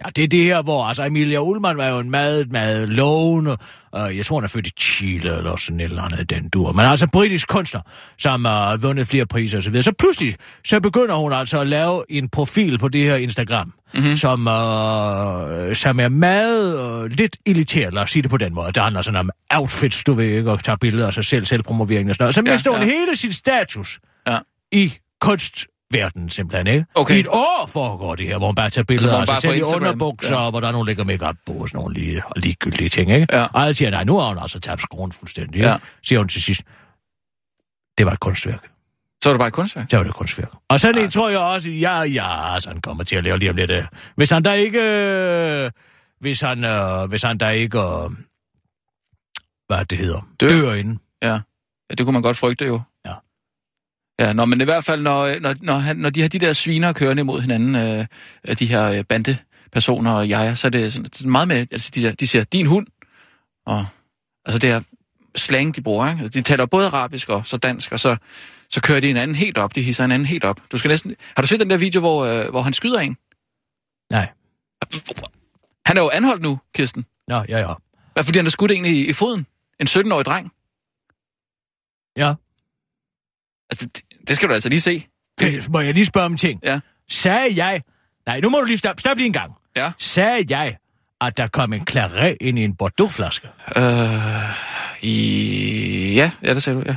[0.05, 3.51] Ja, det er det her, hvor altså Emilia Ullmann var jo en meget, meget lovende,
[3.97, 6.71] uh, jeg tror, hun er født i Chile eller sådan et eller andet den dur,
[6.71, 7.81] men altså britisk kunstner,
[8.19, 9.81] som har uh, vundet flere priser og så.
[9.81, 14.15] Så pludselig, så begynder hun altså at lave en profil på det her Instagram, mm-hmm.
[14.15, 18.71] som, uh, som er meget uh, lidt elitær, lad os sige det på den måde.
[18.71, 22.09] Der handler sådan om outfits, du ved ikke, og tager billeder af sig selv, selvpromovering
[22.09, 22.35] og sådan noget.
[22.35, 22.85] Så Ja, mister hun ja.
[22.85, 24.37] hele sin status Ja.
[24.71, 24.93] i
[25.93, 26.85] kunstverdenen simpelthen, ikke?
[26.95, 27.15] Okay.
[27.15, 29.57] I et år foregår det her, hvor hun bare tager billeder Altså, af sig selv
[29.61, 30.49] i underbukser, Ja.
[30.49, 33.27] hvor der er nogen, lægger make på og sådan nogle lige, og ligegyldige ting, ikke?
[33.31, 33.43] Ja.
[33.43, 35.59] Og alle siger, nej, nu har hun altså tabt skruen fuldstændig?
[35.61, 35.77] Ja.
[36.03, 36.61] Siger hun til sidst,
[37.97, 38.69] det var et kunstværk.
[39.23, 39.89] Så er det bare et kunstværk.
[39.89, 40.49] Så var det et kunstværk.
[40.69, 43.49] Og sådan en tror jeg også, ja, ja, altså han kommer til at lave lige
[43.49, 43.71] om lidt.
[43.71, 43.83] øh.
[44.15, 45.71] Hvis han der ikke, øh,
[46.19, 48.09] hvis han, øh, hvis han der ikke, øh,
[49.67, 50.47] hvad det hedder, Dør.
[50.47, 50.99] dør, dør inden.
[51.23, 51.33] Ja.
[51.33, 51.39] ja,
[51.97, 52.81] det kunne man godt frygte jo.
[54.27, 54.33] Ja.
[54.33, 56.93] Nå, men i hvert fald, når, når, når, han, når de har de der sviner
[56.93, 58.05] kørende imod hinanden, øh,
[58.47, 61.91] øh, de her øh, bandepersoner og jeg, så er det sådan, sådan meget med, altså
[61.95, 62.87] de, der- de siger, din hund,
[63.65, 63.85] og
[64.45, 64.81] altså det er
[65.35, 66.11] slang, de bruger.
[66.11, 66.27] Ikke?
[66.27, 68.17] De taler både arabisk og så dansk, og så,
[68.69, 69.75] så kører de en anden helt op.
[69.75, 70.59] De hisser en anden helt op.
[70.71, 71.15] Du skal næsten...
[71.35, 73.17] Har du set den der video, hvor, øh, hvor han skyder en?
[74.11, 74.29] Nej.
[75.85, 77.05] Han er jo anholdt nu, Kirsten.
[77.27, 77.73] Nå, ja, ja.
[78.13, 79.45] Hvad, fordi han har skudt en i, i foden?
[79.79, 80.51] En 17-årig dreng?
[82.17, 82.33] Ja.
[83.69, 85.07] Altså, det, det skal du altså lige se.
[85.39, 86.59] Det, må jeg lige spørge om en ting?
[86.63, 86.79] Ja.
[87.09, 87.81] Sagde jeg...
[88.25, 88.99] Nej, nu må du lige stoppe.
[88.99, 89.53] Stop lige en gang.
[89.75, 89.91] Ja.
[89.99, 90.77] Sagde jeg,
[91.21, 93.47] at der kom en claret ind i en Bordeaux-flaske?
[93.75, 93.83] Øh,
[95.01, 96.13] i...
[96.15, 96.95] Ja, ja, det sagde du, ja.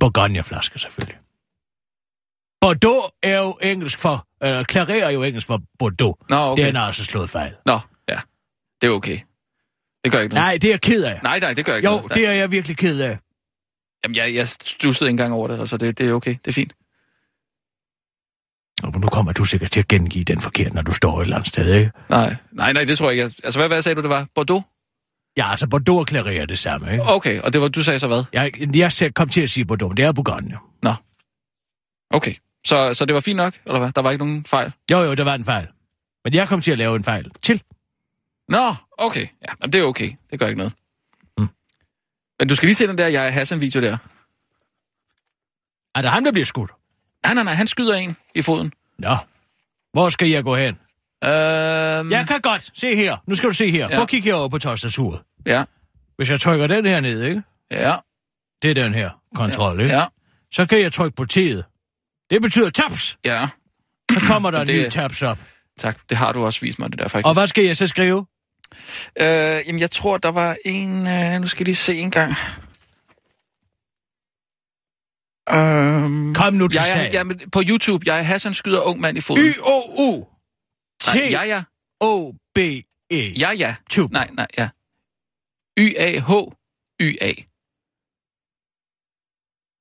[0.00, 1.18] Bourgogne-flaske, selvfølgelig.
[2.60, 4.26] Bordeaux er jo engelsk for...
[4.44, 6.16] Øh, claret er jo engelsk for Bordeaux.
[6.30, 6.66] Nå, okay.
[6.66, 7.54] Den har altså slået fejl.
[7.66, 8.20] Nå, ja.
[8.80, 9.18] Det er okay.
[10.04, 10.46] Det gør ikke noget.
[10.46, 11.20] Nej, det er jeg ked af.
[11.22, 12.14] nej, nej det gør ikke Jo, noget.
[12.14, 13.18] det er jeg virkelig ked af.
[14.06, 16.30] Jamen, jeg, jeg stussede ikke engang over det, altså det, det er okay.
[16.44, 16.72] Det er fint.
[18.82, 21.36] Og nu kommer du sikkert til at gengive den forkert, når du står et eller
[21.36, 21.90] andet sted, ikke?
[22.08, 23.36] Nej, nej, nej, det tror jeg ikke.
[23.44, 24.26] Altså, hvad, hvad sagde du, det var?
[24.34, 24.64] Bordeaux?
[25.36, 27.04] Ja, altså Bordeaux og er det samme, ikke?
[27.04, 28.24] Okay, og det var, du sagde så hvad?
[28.32, 30.58] Jeg, jeg selv kom til at sige Bordeaux, men det er Bourgogne.
[30.82, 30.92] Nå.
[32.10, 32.34] Okay.
[32.66, 33.92] Så, så det var fint nok, eller hvad?
[33.92, 34.72] Der var ikke nogen fejl?
[34.90, 35.68] Jo, jo, der var en fejl.
[36.24, 37.62] Men jeg kom til at lave en fejl til.
[38.48, 39.26] Nå, okay.
[39.42, 40.12] Ja, det er okay.
[40.30, 40.72] Det gør ikke noget.
[42.40, 43.96] Men du skal lige se den der Jeg Hassan-video der.
[45.94, 46.70] Er det ham, der bliver skudt?
[47.24, 48.72] Nej, nej, nej, han skyder en i foden.
[48.98, 49.16] Nå.
[49.92, 50.74] Hvor skal jeg gå hen?
[51.24, 52.70] Øhm, Jeg kan godt.
[52.74, 53.16] Se her.
[53.26, 53.88] Nu skal du se her.
[53.88, 53.94] Ja.
[53.94, 55.22] Prøv at kigge herover på tastaturet.
[55.46, 55.64] Ja,
[56.16, 57.42] Hvis jeg trykker den her ned, ikke?
[57.70, 57.96] ja,
[58.62, 59.94] Det er den her kontrol, ikke?
[59.94, 60.04] ja,
[60.52, 61.62] Så kan jeg trykke på T'et.
[62.30, 63.18] Det betyder taps.
[63.24, 63.48] ja.
[64.12, 65.38] Så kommer der en Det- ny tabs op.
[65.78, 67.26] Tak, det har du også vist mig, det der faktisk.
[67.26, 68.26] Og hvad skal jeg så skrive?
[69.20, 69.26] Øh,
[69.66, 71.06] jamen, jeg tror, der var en...
[71.06, 72.32] Øh, nu skal jeg lige se en gang.
[75.50, 77.12] Øhm, Kom nu til jeg, sagen.
[77.12, 79.42] jeg, er på YouTube, jeg er Hassan skyder ung mand i foden.
[79.42, 80.26] Y-O-U.
[81.14, 81.62] Nej, ja, ja.
[82.00, 83.32] T-O-B-E.
[83.38, 83.76] Ja, ja.
[83.90, 84.12] Tube.
[84.12, 84.68] Nej, nej, ja.
[85.78, 87.32] Y-A-H-Y-A.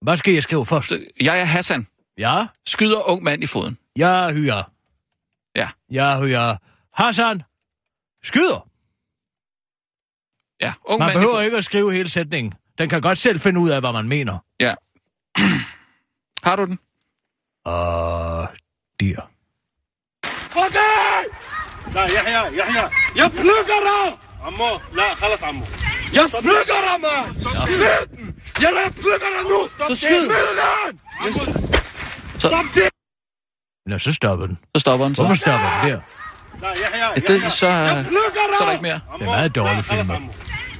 [0.06, 0.91] Hvad skal jeg skrive først?
[1.21, 1.88] Jeg er Hassan.
[2.17, 2.45] Ja?
[2.67, 3.78] Skyder ung mand i foden.
[3.95, 4.71] Jeg hører.
[5.56, 5.69] Ja.
[5.91, 6.58] Jeg hører.
[6.93, 7.41] Hassan.
[8.24, 8.69] Skyder.
[10.61, 11.45] Ja, ung Man mand i behøver foden.
[11.45, 12.53] ikke at skrive hele sætningen.
[12.79, 14.38] Den kan godt selv finde ud af, hvad man mener.
[14.61, 14.75] Ja.
[16.45, 16.79] har du den?
[17.64, 18.49] Og
[19.01, 19.21] dyr.
[21.95, 25.64] لا يحيى يحيى يا بلوكرة عمو لا خلص عمو
[26.12, 27.33] يا بلوكرة ما
[27.66, 28.09] سمعت
[28.61, 30.31] يلا يا بلوكرة نو Så skyd.
[32.38, 32.64] Så,
[33.87, 34.59] Nå, så stopper den.
[34.77, 35.23] så stopper den så.
[35.23, 36.01] Hvorfor stopper den der?
[36.63, 39.00] Er det så, øh, så er der ikke mere?
[39.20, 40.10] Det er meget dårlig film.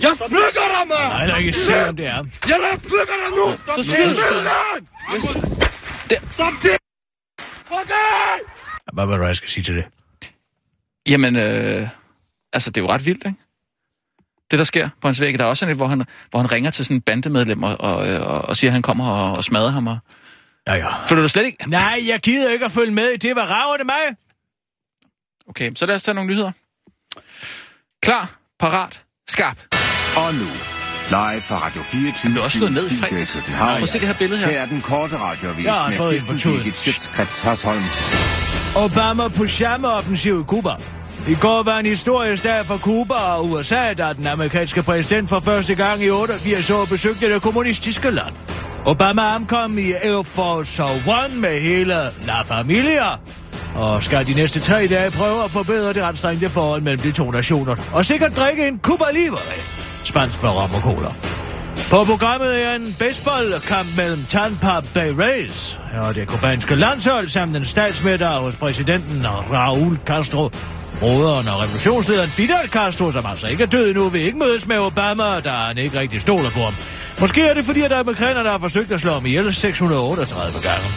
[0.02, 1.10] Jeg flykker dig, mand!
[1.10, 2.26] Nej, der er ikke se, om det er.
[2.50, 3.58] Jeg lader flykker dig nu!
[3.64, 4.14] Stop så siger du
[6.10, 6.22] det!
[6.32, 6.78] Stop det!
[7.68, 7.92] Fuck
[8.94, 9.86] Hvad var det, jeg skal sige til det?
[11.10, 11.88] Jamen, øh,
[12.54, 13.46] altså, det er jo ret vildt, ikke?
[14.52, 15.40] det, der sker på hans væg.
[15.40, 17.78] Der er også en, et, hvor han, hvor han ringer til sådan en bandemedlem og,
[17.80, 19.88] og, og, og siger, at han kommer og, og smadrer ham.
[19.88, 19.98] Og...
[20.68, 21.06] Ja, ja.
[21.08, 21.70] Føler du slet ikke?
[21.70, 23.34] Nej, jeg gider ikke at følge med i det.
[23.34, 24.16] Hvad rager det mig?
[25.50, 26.52] Okay, så lad os tage nogle nyheder.
[28.02, 29.58] Klar, parat, skarp.
[30.18, 30.48] Og nu,
[31.10, 33.34] live fra Radio 24 blev også slået ned i fredags.
[33.34, 33.74] København.
[33.74, 34.48] Prøv at se det her billede her.
[34.48, 36.38] Her er den korte radiovis har med Kirsten.
[36.38, 37.84] Birgit Schøtzgrads Hasholm.
[38.76, 40.76] Obama på charmeoffensiv i Cuba.
[41.28, 45.40] I går var en historisk dag for Cuba og USA, da den amerikanske præsident for
[45.40, 48.36] første gang i 88 år besøgte det kommunistiske land.
[48.86, 53.12] Obama ankom i Air Force One med hele La Familia,
[53.76, 57.32] og skal de næste tre dage prøve at forbedre det anstrengte forhold mellem de to
[57.32, 59.40] nationer, og sikkert drikke en Cuba Libre,
[60.04, 61.10] spansk for rom og cola.
[61.90, 67.66] På programmet er en baseballkamp mellem Tampa Bay Rays og det kubanske landshold samt en
[67.66, 70.50] statsmiddag hos præsidenten Raúl Castro.
[71.00, 74.80] Broderen og revolutionslederen Fidel Castro, som altså ikke er død endnu, vil ikke mødes med
[74.80, 76.74] Obama, da han ikke rigtig stoler på ham.
[77.20, 80.88] Måske er det fordi, at amerikanerne har forsøgt at slå ham ihjel 638 gange.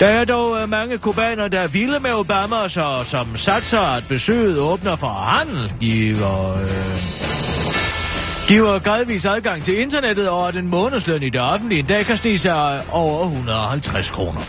[0.00, 4.04] Der er dog øh, mange kubanere, der er vilde med Obama, så som satser, at
[4.08, 5.72] besøget åbner for handel.
[5.80, 7.85] Giver, øh,
[8.46, 12.16] giver gradvis adgang til internettet, og at en månedsløn i det offentlige en dag kan
[12.16, 14.40] stige sig over 150 kroner.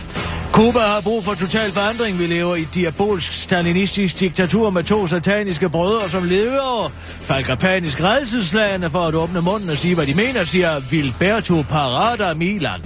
[0.52, 2.20] Kuba har brug for total forandring.
[2.20, 8.04] Vi lever i et diabolsk stalinistisk diktatur med to sataniske brødre, som lever falker panisk
[8.04, 12.82] redselslagende for at åbne munden og sige, hvad de mener, siger Vilberto Parada Milan.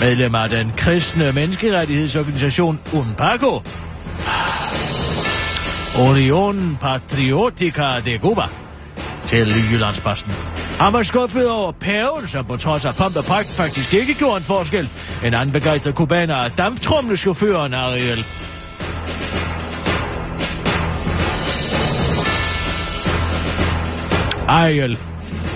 [0.00, 3.62] Medlem af den kristne menneskerettighedsorganisation UNPACO.
[5.98, 8.63] Union Patriotica de Cuba
[9.34, 10.32] fortælle Jyllandsposten.
[10.80, 14.36] Han var skuffet over paven, som på trods af pomp og pragt faktisk ikke gjorde
[14.36, 14.88] en forskel.
[15.24, 18.24] En anden begejstret kubaner er damptrumlechaufføren Ariel.
[24.48, 24.98] Ariel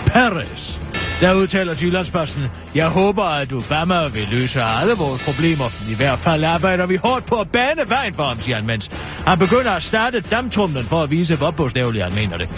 [0.07, 0.81] Perez,
[1.21, 2.43] der udtaler til Jyllandsposten,
[2.75, 5.65] jeg håber, at Obama vil løse alle vores problemer.
[5.91, 8.91] I hvert fald arbejder vi hårdt på at bane vejen for ham, siger han, mens
[9.27, 12.49] han begynder at starte dammtrumlen for at vise, hvor bogstaveligt han mener det.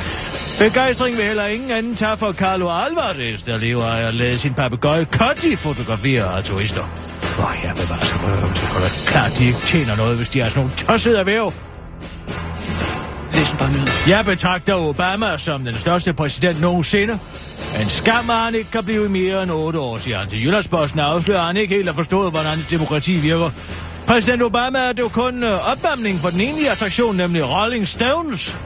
[0.59, 4.55] Begejstring vil heller ingen anden tage for Carlo Alvarez, der lever af at lade sin
[4.55, 6.85] papegøje Cotty fotografere af turister.
[7.37, 10.40] Hvor jeg vil bare så prøve til at klart, de ikke tjener noget, hvis de
[10.40, 11.70] er sådan nogle tossede erhverv.
[13.40, 13.92] Station bare nyheder.
[14.09, 17.18] Jeg betragter Obama som den største præsident nogensinde.
[17.81, 21.00] En skam, at han ikke kan blive mere end otte år, siger han til Jyllandsposten,
[21.00, 23.50] og afslører, at han ikke helt har forstået, hvordan demokrati virker.
[24.07, 28.57] Præsident Obama er jo kun øh, opvarmning for den enlige attraktion, nemlig Rolling Stones,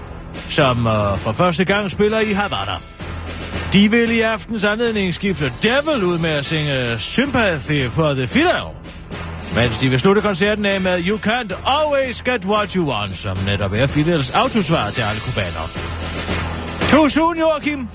[0.48, 2.78] som øh, for første gang spiller i Havana.
[3.72, 8.84] De vil i aftens anledning skifte Devil ud med at synge Sympathy for the Fiddle.
[9.54, 13.37] Mens de vil slutte koncerten af med You Can't Always Get What You Want, som
[13.46, 15.70] netop er Fidels autosvar til alle kubaner.
[16.88, 17.88] Too soon, Joachim.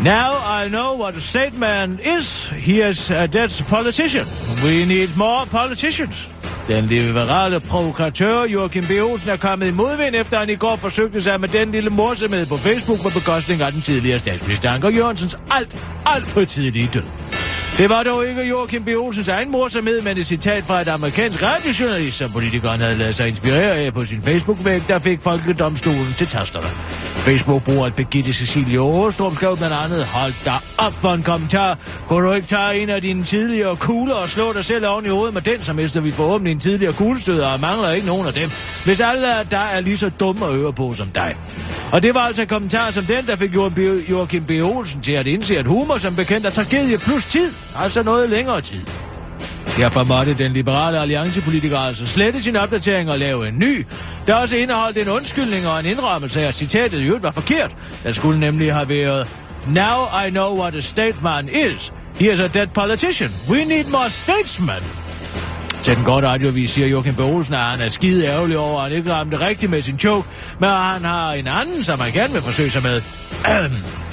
[0.00, 0.32] Now
[0.64, 2.48] I know what a state man is.
[2.48, 4.26] He is a dead politician.
[4.64, 6.30] We need more politicians.
[6.68, 8.90] Den liberale provokatør Joachim B.
[9.02, 12.46] Olsen er kommet i modvind, efter han i går forsøgte sig med den lille morsomhed
[12.46, 17.02] på Facebook på bekostning af den tidligere statsminister Anker Jørgensens alt, alt for tidlige død.
[17.78, 18.88] Det var dog ikke Joachim B.
[18.88, 23.28] Olsens egen morsomhed, men et citat fra et amerikansk radiojournalist, som politikeren havde lavet sig
[23.28, 26.66] inspirere af på sin Facebook-væg, der fik folkedomstolen til tasterne.
[27.16, 31.78] Facebook-brugeren Birgitte Cecilie Åstrup skrev blandt andet, hold da op for en kommentar.
[32.08, 35.08] Kunne du ikke tage en af dine tidligere kugler og slå dig selv oven i
[35.08, 38.32] hovedet med den, så mister vi forhåbentlig en tidligere kuglestøder, og mangler ikke nogen af
[38.32, 38.50] dem.
[38.84, 41.36] Hvis alle der er lige så dumme at høre på som dig.
[41.92, 43.54] Og det var altså en kommentar som den, der fik
[44.10, 44.50] Joachim B.
[44.50, 48.60] Olsen til at indse, at humor som bekendt er tragedie plus tid, altså noget længere
[48.60, 48.86] tid.
[49.76, 53.86] Derfor måtte den liberale alliancepolitiker altså slette sin opdatering og lave en ny,
[54.26, 57.76] der også indeholdt en undskyldning og en indrømmelse af, at citatet i øvrigt var forkert.
[58.04, 59.28] Der skulle nemlig have været
[59.66, 61.92] Now I know what a statesman is.
[62.14, 63.30] He is a dead politician.
[63.48, 64.82] We need more statesmen.
[65.82, 67.20] Til den gode radiovis siger Joachim B.
[67.20, 70.28] Olsen, at han er skide ærgerlig over, at han ikke ramte rigtigt med sin joke,
[70.60, 73.02] men han har en anden, som han gerne vil forsøge sig med.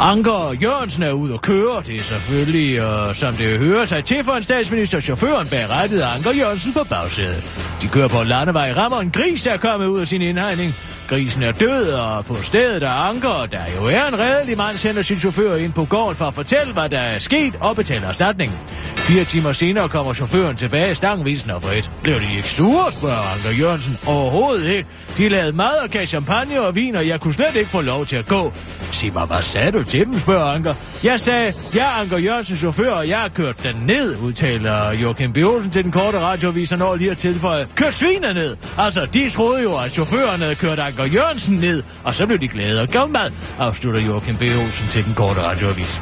[0.00, 1.82] Anker Jørgensen er ude at køre.
[1.86, 6.00] Det er selvfølgelig, og som det hører sig til for en statsminister, chaufføren bag rettet
[6.00, 7.44] Anker Jørgensen på bagsædet.
[7.82, 10.74] De kører på landevej, rammer en gris, der er kommet ud af sin indhegning.
[11.08, 15.02] Grisen er død, og på stedet er Anker, der jo er en redelig mand, sender
[15.02, 18.52] sin chauffør ind på gården for at fortælle, hvad der er sket og betaler erstatning.
[18.96, 21.90] Fire timer senere kommer chaufføren tilbage, stangvisen og frit.
[22.02, 23.98] Blev de ikke sure, spørger Anker Jørgensen.
[24.06, 24.88] Overhovedet ikke.
[25.16, 28.06] De lavede mad og gav champagne og vin, og jeg kunne slet ikke få lov
[28.06, 28.52] til at gå.
[28.90, 30.74] Sig mig, hvad sagde du til dem, spørger Anker.
[31.04, 35.32] Jeg sagde, jeg er Anker Jørgensens chauffør, og jeg har kørt den ned, udtaler Joachim
[35.32, 35.36] B.
[35.36, 38.56] Olsen til den korte radioviser, og når lige at tilføje, kør svinet ned.
[38.78, 42.48] Altså, de troede jo, at chaufføren havde kørt Anker Jørgensen ned, og så blev de
[42.48, 44.42] glade og gav mad, afslutter Joachim B.
[44.42, 46.00] Olsen til den korte radioavis.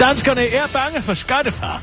[0.00, 1.82] Danskerne er bange for skattefar.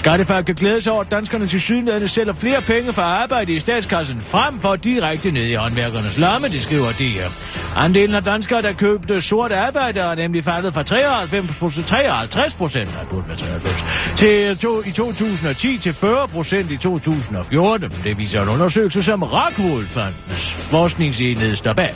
[0.00, 3.52] Skattefar kan glæde sig over, at danskerne til sydenlandet sælger flere penge for at arbejde
[3.52, 7.28] i statskassen, frem for direkte ned i håndværkernes lomme, det skriver de her.
[7.76, 12.94] Andelen af danskere, der købte sort arbejde, er nemlig faldet fra 93 procent, 53 procent,
[12.94, 13.84] nej, burde være 93,
[14.16, 17.92] til to, i 2010 til 40 procent i 2014.
[18.04, 21.94] Det viser en undersøgelse, som Rockwool Fondens forskningsenhed står bag.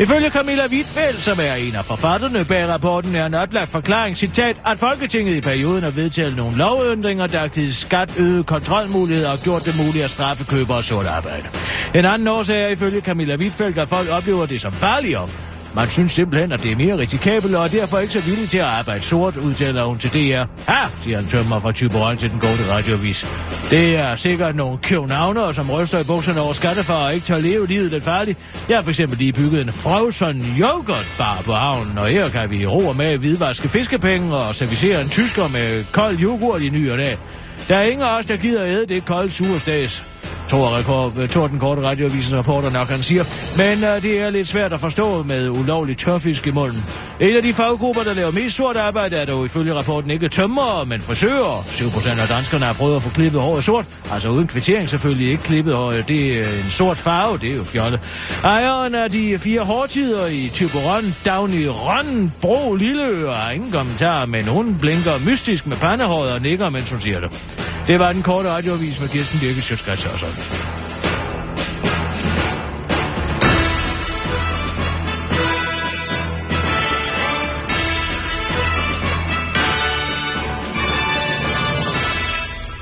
[0.00, 4.56] Ifølge Camilla Wittfeldt, som er en af forfatterne bag rapporten, er en oplagt forklaring, citat,
[4.66, 9.38] at Folketinget i perioden har vedtaget nogle lovændringer, der har givet skat øget kontrolmuligheder og
[9.38, 11.48] gjort det muligt at straffe køber og sort arbejde.
[11.94, 15.28] En anden årsag er ifølge Camilla Wittfeldt, at folk oplever det som farligere.
[15.74, 18.58] Man synes simpelthen, at det er mere risikabelt, og er derfor ikke så villig til
[18.58, 20.44] at arbejde sort, udtaler hun til DR.
[20.72, 23.26] Ha, siger en tømmer fra Tyborg til den gode radiovis.
[23.70, 27.66] Det er sikkert nogle køvnavner, som ryster i bukserne over skattefar og ikke tør leve
[27.66, 28.38] livet lidt farligt.
[28.68, 32.50] Jeg har for eksempel lige bygget en frozen yoghurt bar på havnen, og her kan
[32.50, 36.98] vi ro med hvidvaske fiskepenge og servicere en tysker med kold yoghurt i ny og
[36.98, 37.18] dag.
[37.68, 39.30] Der er ingen af os, der gider æde det kolde
[40.22, 43.24] surestads tror, rekord, tror den korte radioavisens rapporter nok, han siger.
[43.56, 46.84] Men uh, det er lidt svært at forstå med ulovlig tørfisk i munden.
[47.20, 50.84] En af de faggrupper, der laver mest sort arbejde, er dog ifølge rapporten ikke tømmer,
[50.84, 51.62] men frisører.
[51.62, 53.86] 7% af danskerne har prøvet at få klippet håret sort.
[54.12, 56.08] Altså uden kvittering selvfølgelig ikke klippet håret.
[56.08, 58.00] Det er en sort farve, det er jo fjolle.
[58.44, 64.48] Ejeren af de fire hårtider i down Dagny Røn, Bro, Lilleø har ingen kommentar, men
[64.48, 67.30] hun blinker mystisk med pandehåret og nikker, mens hun siger det.
[67.86, 70.36] Det var den korte radioavis med Kirsten Birke Sjøtskrets og sådan.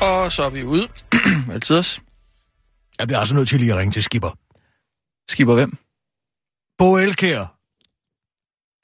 [0.00, 0.88] Og så er vi ude.
[1.52, 2.00] Altid os.
[2.98, 4.30] Jeg bliver altså nødt til lige at ringe til Skipper.
[5.30, 5.76] Skipper hvem?
[6.78, 7.54] Bo Elkær.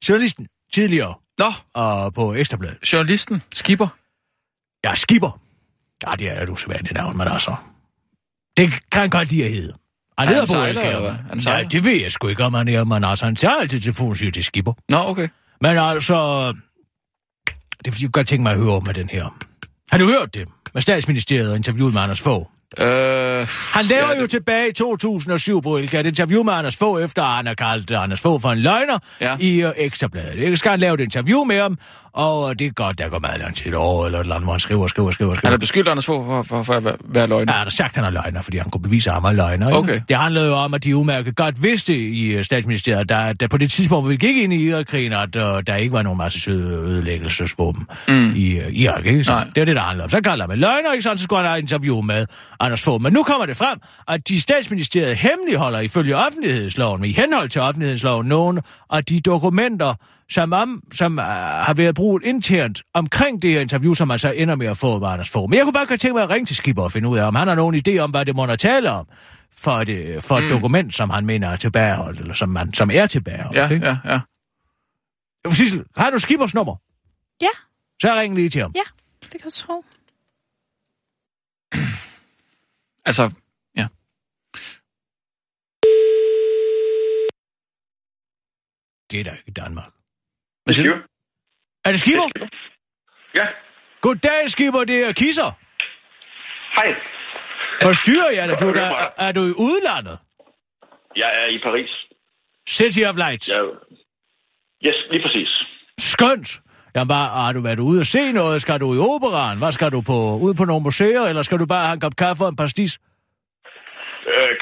[0.09, 0.49] Journalisten.
[0.72, 2.92] tidligere Nå, uh, på Ekstrabladet.
[2.92, 3.88] journalisten, skipper.
[4.84, 5.40] Ja, Skipper.
[6.07, 7.57] Ja, det er et usædvanligt navn, men altså...
[8.57, 9.72] Det kan han godt lide at hedde.
[10.18, 11.11] Han Er hedder han Bo sejler, Elkjær, eller hvad?
[11.11, 11.68] Er han Ja, sejler?
[11.68, 14.32] det ved jeg sgu ikke, om han er, men altså, han tager altid telefonen siger,
[14.38, 14.72] er Skipper.
[14.88, 15.28] Nå, okay.
[15.61, 16.52] Men altså...
[17.78, 19.24] Det er fordi, jeg godt tænke mig at høre med den her.
[19.92, 20.48] Har du hørt det?
[20.74, 22.46] Med statsministeriet og interviewet med Anders Fogh.
[22.78, 22.86] Øh,
[23.48, 27.22] Han laver Ja, det- jo tilbage i 2007 på et interview med Anders Fogh, efter
[27.24, 29.36] han har kaldt Anders Fogh for en løgner Ja.
[29.40, 30.42] i uh, Ekstrabladet.
[30.42, 31.78] Jeg skal han lave et interview med ham,
[32.15, 34.53] og det er godt, der går meget lang tid over, eller et eller andet, hvor
[34.53, 35.49] han skriver, skriver, skriver, skriver.
[35.49, 37.53] han er beskyldt Anders Fogh for, for, for at være, løgner.
[37.53, 39.33] Ja, han har sagt, at han er løgner, fordi han kunne bevise, at han var
[39.33, 39.69] løgner.
[39.69, 39.79] ikke?
[39.79, 40.01] Okay.
[40.09, 43.57] Det handlede jo om, at de udmærket godt vidste i øh, statsministeriet, der, der på
[43.57, 46.41] det tidspunkt, hvor vi gik ind i Irak-krigen, at uh, der ikke var nogen masse
[46.41, 48.35] søde ødelæggelsesvåben mm.
[48.37, 49.07] i uh, Irak.
[49.07, 49.25] Ikke?
[49.25, 49.45] Så Nej.
[49.55, 50.11] det er det, der handler om.
[50.11, 52.27] Så kalder man løgner, ikke sådan, så skulle han have interview med
[52.61, 53.03] Anders Fogh.
[53.03, 58.27] Men nu kommer det frem, at de statsministeriet hemmeligholder ifølge offentlighedsloven, i henhold til offentlighedsloven,
[58.27, 59.95] nogle af de dokumenter,
[60.31, 64.31] som, om, som uh, har været brugt internt omkring det her interview, som man så
[64.31, 65.51] ender med at få med Anders Fogh.
[65.51, 67.25] Men jeg kunne bare godt tænke mig at ringe til Skipper og finde ud af,
[67.25, 69.07] om han har nogen idé om, hvad det må tale om
[69.57, 73.07] for, det, for et dokument, som han mener er tilbageholdt, eller som, man, som er
[73.07, 73.59] tilbageholdt.
[73.59, 73.87] Ja, ikke?
[73.87, 74.20] ja, ja.
[75.51, 76.77] Sissel, har du Skippers nummer?
[77.41, 77.49] Ja.
[78.03, 78.72] Så ring lige til ham.
[78.75, 78.83] Ja,
[79.22, 79.85] det kan du tro.
[83.07, 83.31] Altså,
[83.77, 83.87] ja.
[89.11, 89.93] Det er da ikke Danmark.
[90.65, 90.97] Hvad siger du?
[91.85, 92.29] Er det Skipper?
[93.35, 93.47] Ja.
[94.01, 95.51] Goddag, Skipper, det er Kisser.
[96.77, 96.89] Hej.
[97.83, 98.61] Forstyrrer jeg dig?
[98.61, 100.19] Du, er, der, er du i udlandet?
[101.17, 101.91] Jeg er i Paris.
[102.69, 103.49] City of Lights.
[103.49, 103.61] Jeg...
[104.87, 105.51] Yes, lige præcis.
[105.99, 106.61] Skønt.
[106.95, 108.62] Jamen, bare, har du været ude og se noget?
[108.62, 109.59] Skal du i operan?
[109.59, 110.19] Hvad skal du på?
[110.47, 111.23] Ud på nogle museer?
[111.23, 112.99] Eller skal du bare have en kop kaffe og en pastis?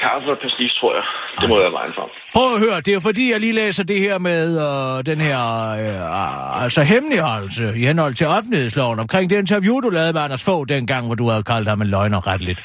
[0.03, 1.05] Kaffe og pastis, tror jeg.
[1.41, 2.09] Det må være vejen frem.
[2.37, 5.41] Prøv at høre, det er fordi, jeg lige læser det her med øh, den her
[5.83, 10.65] øh, altså hemmeligholdelse i henhold til offentlighedsloven omkring det interview, du lavede med Anders Fogh
[10.75, 12.61] dengang, hvor du havde kaldt ham en løgner ret lidt.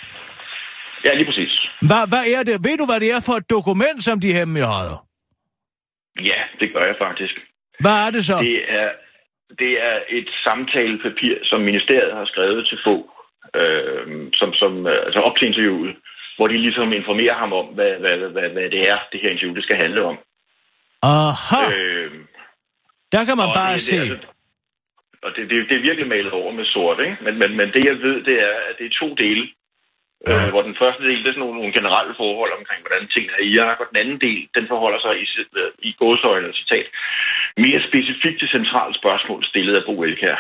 [1.05, 1.53] Ja, lige præcis.
[1.89, 2.57] Hvad, hvad er det?
[2.67, 4.99] Ved du, hvad det er for et dokument, som de hemmeligholder?
[6.31, 7.35] Ja, det gør jeg faktisk.
[7.81, 8.37] Hvad er det så?
[8.51, 8.89] Det er,
[9.63, 12.97] det er et samtalepapir, som ministeriet har skrevet til få,
[13.61, 14.07] øh,
[14.41, 15.97] som, som, øh, altså op til interviewet,
[16.39, 19.55] hvor de ligesom informerer ham om, hvad, hvad, hvad, hvad det er, det her interview
[19.55, 20.17] det skal handle om.
[21.03, 22.11] Aha, Øh,
[23.13, 23.97] der kan man bare det, se.
[23.97, 24.27] Det, altså,
[25.23, 27.17] og det, det, det er virkelig malet over med sort, ikke?
[27.25, 29.49] Men, men, men det jeg ved, det er, at det er to dele.
[30.27, 30.37] Ja.
[30.37, 33.35] Øh, hvor den første del, det er sådan nogle, nogle generelle forhold omkring, hvordan tingene
[33.39, 35.27] er i Irak, og den anden del, den forholder sig i,
[35.89, 36.87] i gåsøjne, citat,
[37.65, 40.37] mere specifikt til centrale spørgsmål stillet af Bo Elkær.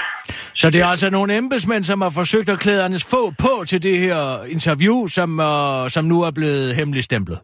[0.62, 3.83] Så det er altså nogle embedsmænd, som har forsøgt at klæde Anders få på til
[3.83, 4.20] det her
[4.57, 7.39] interview, som, uh, som nu er blevet hemmeligstemplet.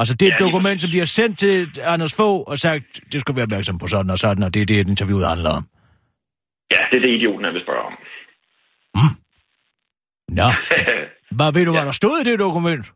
[0.00, 1.56] Altså det er et Ja, dokument, som de har sendt til
[1.94, 4.66] Anders få og sagt, det skal være opmærksom på sådan og sådan, og det er
[4.66, 5.64] det, interviewet handler om.
[6.74, 7.94] Ja, det er det, idioten er vil spørge om.
[10.28, 10.48] Nå,
[11.38, 12.92] hvad ved du, hvad der stod i det dokument?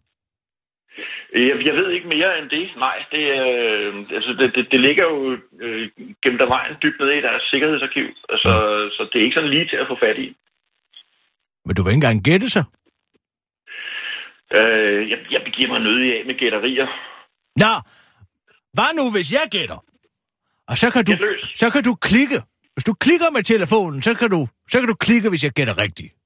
[1.34, 2.76] jeg, jeg ved ikke mere end det.
[2.76, 5.90] Nej, det, øh, altså, det, det, det ligger jo øh,
[6.22, 8.06] gennem der vejen dybt nede i deres sikkerhedsarkiv.
[8.28, 8.50] Altså,
[8.96, 10.36] så det er ikke sådan lige til at få fat i.
[11.64, 12.64] Men du vil ikke engang gætte sig.
[14.56, 16.88] Øh, jeg, jeg begiver mig nødig af med gætterier.
[17.56, 17.72] Nå,
[18.76, 19.84] hvad nu, hvis jeg gætter?
[20.68, 21.12] Og så kan du,
[21.54, 22.38] så kan du klikke.
[22.74, 25.78] Hvis du klikker med telefonen, så kan du, så kan du klikke, hvis jeg gætter
[25.78, 26.17] rigtigt.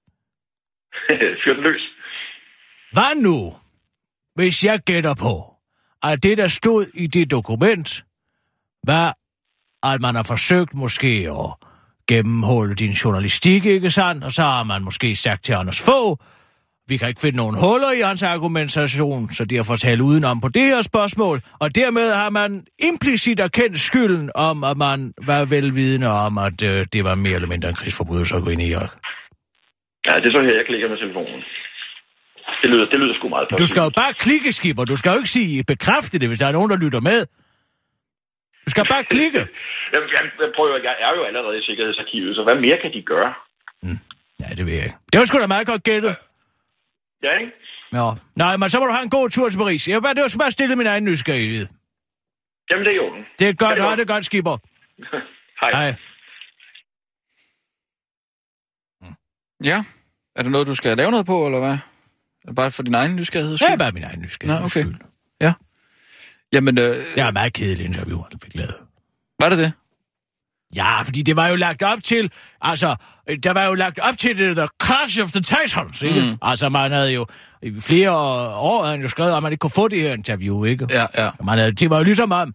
[1.45, 1.83] Fyr den løs.
[2.93, 3.55] Hvad nu,
[4.35, 5.55] hvis jeg gætter på,
[6.03, 8.05] at det, der stod i det dokument,
[8.87, 9.17] var,
[9.93, 11.69] at man har forsøgt måske at
[12.09, 14.25] gennemhulle din journalistik, ikke sandt?
[14.25, 16.19] Og så har man måske sagt til Anders få,
[16.89, 20.49] vi kan ikke finde nogen huller i hans argumentation, så de har fortalt udenom på
[20.49, 26.09] det her spørgsmål, og dermed har man implicit erkendt skylden om, at man var velvidende
[26.09, 28.91] om, at øh, det var mere eller mindre en krigsforbrydelse at gå ind i Irak.
[30.07, 31.43] Ja, det er så her, jeg klikker med telefonen.
[32.63, 34.85] Det lyder, det lyder sgu meget Du skal jo bare klikke, skipper.
[34.85, 37.21] Du skal jo ikke sige bekræfte det, hvis der er nogen, der lytter med.
[38.65, 39.41] Du skal bare klikke.
[39.95, 43.03] Jeg, jeg, jeg prøver, jeg er jo allerede i sikkerhedsarkivet, så hvad mere kan de
[43.03, 43.35] gøre?
[44.43, 44.97] Ja, det ved jeg ikke.
[45.13, 46.17] Det var sgu da meget godt gættet.
[47.23, 47.53] Ja, ikke?
[47.93, 48.07] Ja.
[48.37, 49.89] Nej, men så må du have en god tur til Paris.
[49.89, 51.67] Jeg bare, det var bare stille min egen nysgerrighed.
[52.71, 53.27] Jamen, det er orden.
[53.39, 53.71] Det er godt.
[53.71, 53.99] Ja, det er godt.
[53.99, 54.57] det godt, skipper.
[55.63, 55.71] Hej.
[55.73, 55.95] Hej.
[59.65, 59.85] Ja.
[60.37, 61.71] Er der noget, du skal lave noget på, eller hvad?
[61.71, 63.59] Er det bare for din egen nysgerrighed?
[63.59, 64.61] Det er bare min egen nysgerrighed.
[64.61, 64.85] Nå, okay.
[65.41, 65.53] Ja.
[66.53, 68.75] Jamen, øh, Det er et meget kedeligt interview, han fik lavet.
[69.41, 69.73] var det det?
[70.77, 72.97] Ja, fordi det var jo lagt op til, altså,
[73.43, 76.21] der var jo lagt op til det, The Clash of the Titans, ikke?
[76.21, 76.37] Mm.
[76.43, 77.27] Altså, man havde jo,
[77.63, 78.11] i flere
[78.57, 80.87] år havde han jo skrevet, at man ikke kunne få det her interview, ikke?
[80.91, 81.31] Ja, ja.
[81.45, 82.55] Man havde, det var jo ligesom om,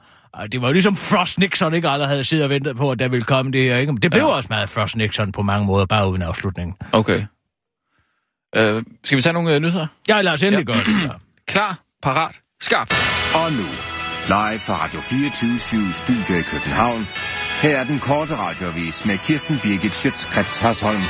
[0.52, 3.08] Det var jo ligesom Frost Nixon, ikke alle havde siddet og ventet på, at der
[3.08, 3.78] ville komme det her.
[3.78, 3.92] Ikke?
[3.92, 4.28] Men det blev Ja.
[4.28, 6.78] også meget Frost Nixon på mange måder, bare uden afslutning.
[6.92, 7.24] Okay.
[8.56, 9.88] Øh, skal vi tage nogle øh, nyheder?
[10.10, 10.74] Ja, lad os endelig ja.
[10.74, 11.04] gøre det.
[11.04, 11.10] Ja.
[11.54, 12.94] Klar, parat, skarp.
[13.36, 13.64] Og nu,
[14.28, 17.08] live fra Radio 24 Studio i København.
[17.62, 21.02] Her er den korte radiovis med Kirsten Birgit Schøtzgrads Hasholm.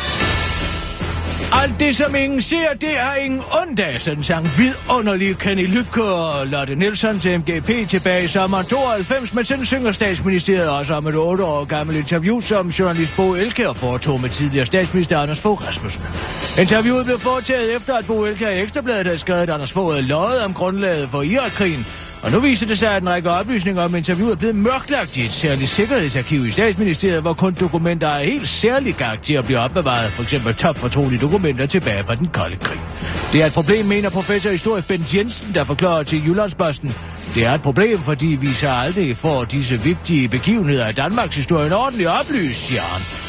[1.52, 6.48] Alt det, som ingen ser, det er ingen ondag, sådan sang vidunderlige Kenny Lykke og
[6.48, 11.16] Lotte Nielsen til MGP tilbage i sommeren 92, men sådan synger statsministeriet også om et
[11.16, 16.04] 8 år gammelt interview, som journalist Bo Elkær foretog med tidligere statsminister Anders Fogh Rasmussen.
[16.60, 20.08] Interviewet blev foretaget efter, at Bo Elkær i Ekstrabladet havde skrevet, at Anders Fogh havde
[20.08, 21.86] løjet om grundlaget for Irakkrigen,
[22.24, 25.26] og nu viser det sig, at en række oplysninger om interviewet er blevet mørklagt i
[25.26, 30.36] et særligt sikkerhedsarkiv i statsministeriet, hvor kun dokumenter af helt særlig karakter bliver opbevaret, f.eks.
[30.58, 32.80] topfortrolige dokumenter tilbage fra den kolde krig.
[33.34, 36.96] Det er et problem, mener professor historik Ben Jensen, der forklarer til Jyllandsposten.
[37.36, 41.76] Det er et problem, fordi vi så aldrig får disse vigtige begivenheder af Danmarks historie
[41.76, 43.27] ordentligt oplyst, siger han.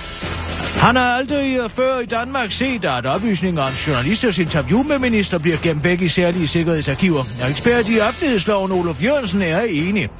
[0.59, 5.39] Han har aldrig øh, før i Danmark set, at oplysninger om journalisters interview med minister
[5.39, 7.25] bliver gemt væk i særlige sikkerhedsarkiver.
[7.43, 10.11] Og ekspert i offentlighedsloven Olof Jørgensen er enig.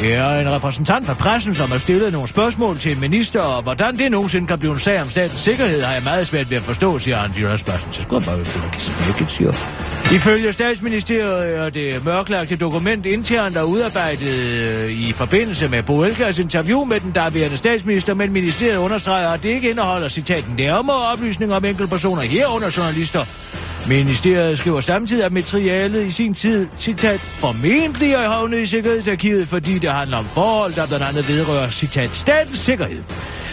[0.00, 3.62] Det er en repræsentant fra pressen, som har stillet nogle spørgsmål til en minister, og
[3.62, 6.56] hvordan det nogensinde kan blive en sag om statens sikkerhed, har jeg meget svært ved
[6.56, 7.92] at forstå, siger han til Jyllandsposten.
[7.92, 8.58] Så skulle bare ønske,
[9.22, 9.52] at siger.
[10.12, 16.38] Ifølge statsministeriet er det mørklagte dokument internt og udarbejdet øh, i forbindelse med Bo Elkers
[16.38, 21.56] interview med den daværende statsminister, men ministeriet understreger, at det ikke indeholder citaten nærmere oplysninger
[21.56, 23.24] om enkeltpersoner herunder journalister.
[23.88, 29.78] Ministeriet skriver samtidig, at materialet i sin tid, citat, formentlig er havnet i Sikkerhedsarkivet, fordi
[29.86, 33.02] det handler om forhold, der blandt andet vedrører, citat, statens sikkerhed.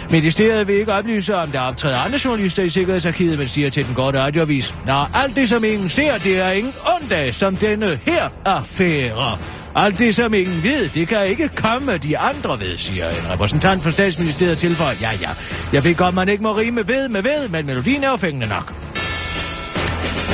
[0.10, 3.96] Ministeriet vil ikke oplyse, om der optræder andre journalister i Sikkerhedsarkivet, men siger til den
[3.96, 8.30] gode radioavis, Nå, alt det, som ingen ser, det er ingen ondag, som denne her
[8.46, 9.38] affære.
[9.76, 13.84] Alt det, som ingen ved, det kan ikke komme, de andre ved, siger en repræsentant
[13.84, 14.96] for statsministeriet tilføjer.
[15.02, 15.30] Ja, ja,
[15.74, 18.48] jeg ved godt, man ikke må rime ved med ved, men melodien er jo fængende
[18.48, 18.74] nok.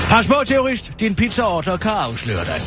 [0.10, 0.92] Pas på, terrorist.
[1.00, 2.62] Din pizzaordre kan afsløre dig.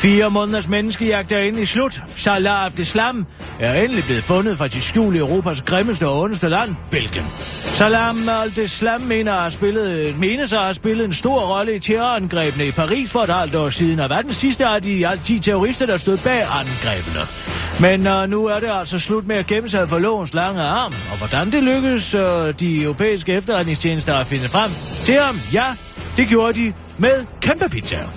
[0.00, 2.02] Fire måneders menneskejagt er endelig slut.
[2.16, 3.26] Salah Abdeslam
[3.58, 7.24] er endelig blevet fundet fra de skjul i Europas grimmeste og ondeste land, Belgien.
[7.74, 12.66] Salam Abdeslam mener, at spillet, mener sig at have spillet en stor rolle i terrorangrebene
[12.66, 15.24] i Paris for et halvt år siden, og var den sidste af de i alt
[15.24, 17.20] 10 terrorister, der stod bag angrebene.
[17.80, 20.94] Men uh, nu er det altså slut med at gemme sig for lovens lange arm,
[21.12, 24.70] og hvordan det lykkedes uh, øh, de europæiske efterretningstjenester at finde frem
[25.04, 25.66] til ham, ja,
[26.16, 28.08] det gjorde de med kæmpe pizzaer.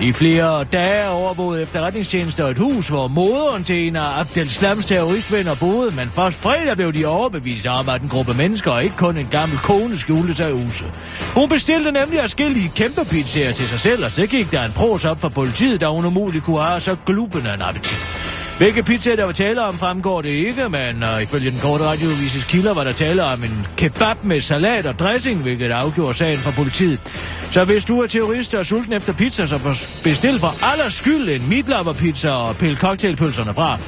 [0.00, 5.90] I flere dage overvågede efterretningstjenester et hus, hvor moderen til en af Abdelslams terroristvenner boede,
[5.90, 9.28] men først fredag blev de overbevist om, at en gruppe mennesker og ikke kun en
[9.30, 10.92] gammel kone skjulte sig i huset.
[11.34, 15.04] Hun bestilte nemlig forskellige kæmpe pizzaer til sig selv, og så gik der en pros
[15.04, 18.41] op for politiet, da hun umuligt kunne have så glubende en appetit.
[18.58, 22.44] Hvilke pizzaer der var tale om, fremgår det ikke, men uh, ifølge den korte radiovises
[22.44, 26.50] kilder var der tale om en kebab med salat og dressing, hvilket afgjorde sagen for
[26.50, 27.00] politiet.
[27.50, 29.58] Så hvis du er terrorist og sulten efter pizza, så
[30.04, 33.78] bestil for aller skyld en meatlapper-pizza og pille cocktailpølserne fra.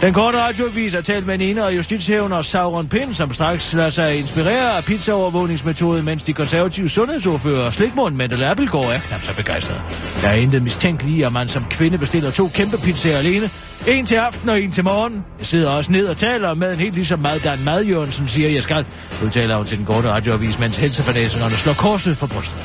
[0.00, 3.90] Den korte radioavis har talt med en ene af justitshævner Sauron Pind, som straks lader
[3.90, 9.82] sig inspirere af pizzaovervågningsmetoden, mens de konservative sundhedsordfører Slikmund Mendel Appelgaard er knap så begejstret.
[10.22, 13.50] Der er intet mistænkt lige, at man som kvinde bestiller to kæmpe pizzaer alene.
[13.86, 15.24] En til aften og en til morgen.
[15.38, 18.62] Jeg sidder også ned og taler med en helt ligesom Maddan Mad Jørgensen siger, jeg
[18.62, 18.86] skal,
[19.24, 22.58] udtaler hun til den korte radioavis, mens helsefornæserne slår korset for brystet.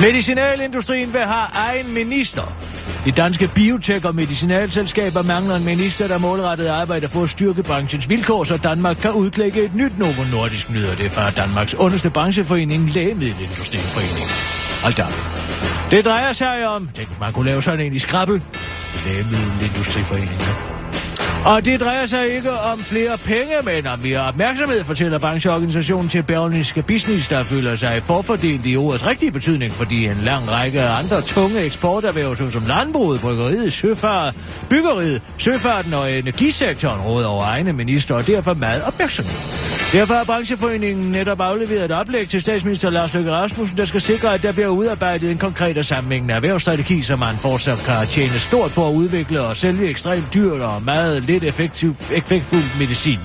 [0.00, 2.56] Medicinalindustrien vil have egen minister.
[3.04, 8.08] De danske biotek og medicinalselskaber mangler en minister, der målrettet arbejder for at styrke branchens
[8.08, 12.90] vilkår, så Danmark kan udklække et nyt Novo Nordisk nyder det fra Danmarks underste brancheforening,
[12.90, 14.28] Lægemiddelindustriforeningen.
[14.82, 15.06] Hold da.
[15.90, 18.42] Det drejer sig om, tænk hvis man kunne lave sådan en i skrabbel,
[19.06, 20.78] Lægemiddelindustriforeningen.
[21.46, 26.22] Og det drejer sig ikke om flere penge, men om mere opmærksomhed, fortæller brancheorganisationen til
[26.22, 31.20] Berlingske Business, der føler sig forfordelt i ordets rigtige betydning, fordi en lang række andre
[31.22, 34.34] tunge eksporterhverv, såsom landbruget, bryggeriet, søfart,
[34.70, 39.77] byggeriet, søfarten og energisektoren råder over egne minister, og derfor meget opmærksomhed.
[39.92, 44.34] Derfor har brancheforeningen netop afleveret et oplæg til statsminister Lars Løkke Rasmussen, der skal sikre,
[44.34, 48.72] at der bliver udarbejdet en konkret og sammenhængende erhvervsstrategi, som man fortsat kan tjene stort
[48.72, 53.18] på at udvikle og sælge ekstremt dyrt og meget lidt effektiv, effektfuld medicin.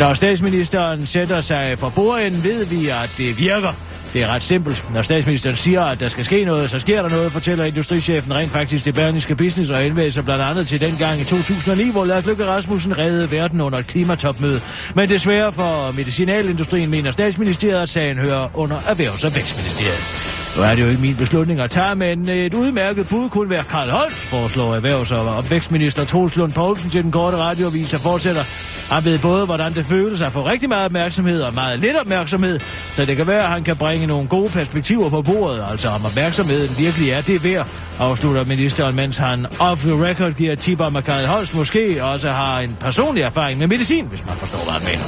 [0.00, 3.93] Når statsministeren sætter sig for bordenden, ved vi, at det virker.
[4.14, 4.84] Det er ret simpelt.
[4.94, 8.52] Når statsministeren siger, at der skal ske noget, så sker der noget, fortæller industrichefen rent
[8.52, 12.26] faktisk til Berlingske Business og henvender blandt andet til den gang i 2009, hvor Lars
[12.26, 14.60] Løkke Rasmussen reddede verden under et klimatopmøde.
[14.94, 20.43] Men desværre for medicinalindustrien mener statsministeriet, at sagen hører under Erhvervs- og Vækstministeriet.
[20.56, 23.64] Nu er det jo ikke min beslutning at tage, men et udmærket bud kunne være
[23.64, 28.44] Karl Holst, foreslår erhvervs- og vækstminister Troels Lund Poulsen til den korte radioavis og fortsætter.
[28.90, 32.60] Han ved både, hvordan det føles at få rigtig meget opmærksomhed og meget lidt opmærksomhed,
[32.96, 36.04] så det kan være, at han kan bringe nogle gode perspektiver på bordet, altså om
[36.04, 37.66] opmærksomheden virkelig er det værd,
[37.98, 42.30] afslutter ministeren, mens han off the record giver tip om, at Karl Holst måske også
[42.30, 45.04] har en personlig erfaring med medicin, hvis man forstår, hvad han mener.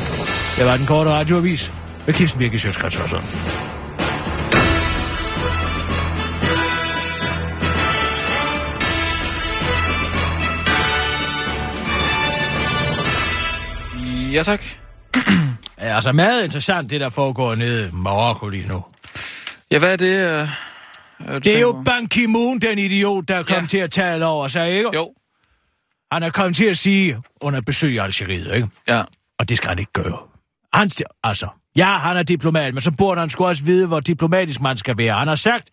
[0.56, 1.72] Det var den korte radioavis
[2.06, 2.96] med Kirsten Birke Sjøtskrets
[14.32, 14.64] Ja, tak.
[15.80, 18.84] Ja, altså meget interessant, det der foregår nede i Marokko lige nu.
[19.70, 20.40] Ja, hvad er det?
[20.40, 20.48] Øh,
[21.34, 21.82] øh, Det er jo?
[21.84, 23.78] Ban Ki-moon, den idiot, der er kommet Ja.
[23.78, 24.90] til at tale over sig, ikke?
[24.94, 25.12] Jo,
[26.12, 28.68] Han er kommet til at sige under besøg i Algeriet, ikke?
[28.88, 29.02] ja.
[29.38, 30.18] Og det skal han ikke gøre.
[30.72, 30.90] Han,
[31.24, 34.76] altså, ja, han er diplomat, men så burde han sgu også vide, hvor diplomatisk man
[34.76, 35.14] skal være.
[35.18, 35.68] Han har sagt,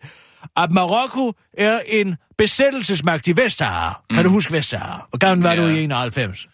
[0.56, 4.00] at Marokko er en besættelsesmagt i Vestsahara.
[4.10, 4.14] Mm.
[4.16, 5.06] Kan du huske Vestsahara?
[5.10, 5.62] Hvor gammel var Ja.
[5.62, 6.46] du i 91?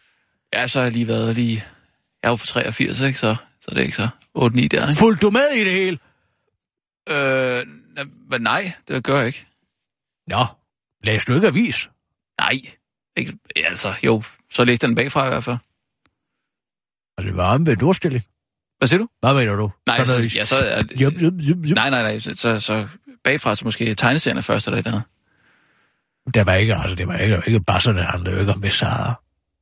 [0.55, 1.65] Ja, så har jeg lige været lige...
[2.23, 3.19] Jeg er jo for 83, ikke?
[3.19, 4.09] Så, så det er ikke så
[4.39, 4.99] 8-9 der, ikke?
[4.99, 5.99] Fulgte du med i det hele?
[7.09, 7.67] Øh,
[8.31, 9.47] men nej, det gør jeg ikke.
[10.27, 10.47] Nå,
[11.05, 11.89] læste du ikke avis?
[12.41, 12.53] Nej.
[13.17, 15.57] Ikke, altså, jo, så læste den bagfra i hvert fald.
[17.19, 18.25] Altså, det var omvendt ordstilling.
[18.79, 19.09] Hvad siger du?
[19.21, 19.71] Hvad mener du?
[19.87, 21.75] Nej, så, noget- ja, så er Jup, jup, jup, jup.
[21.75, 22.89] nej, nej, nej, så, så, så
[23.25, 25.03] bagfra så måske tegneserierne først eller et andet.
[26.35, 29.15] Det var ikke, altså, det var ikke, ikke det handlede jo ikke om Vestsahara.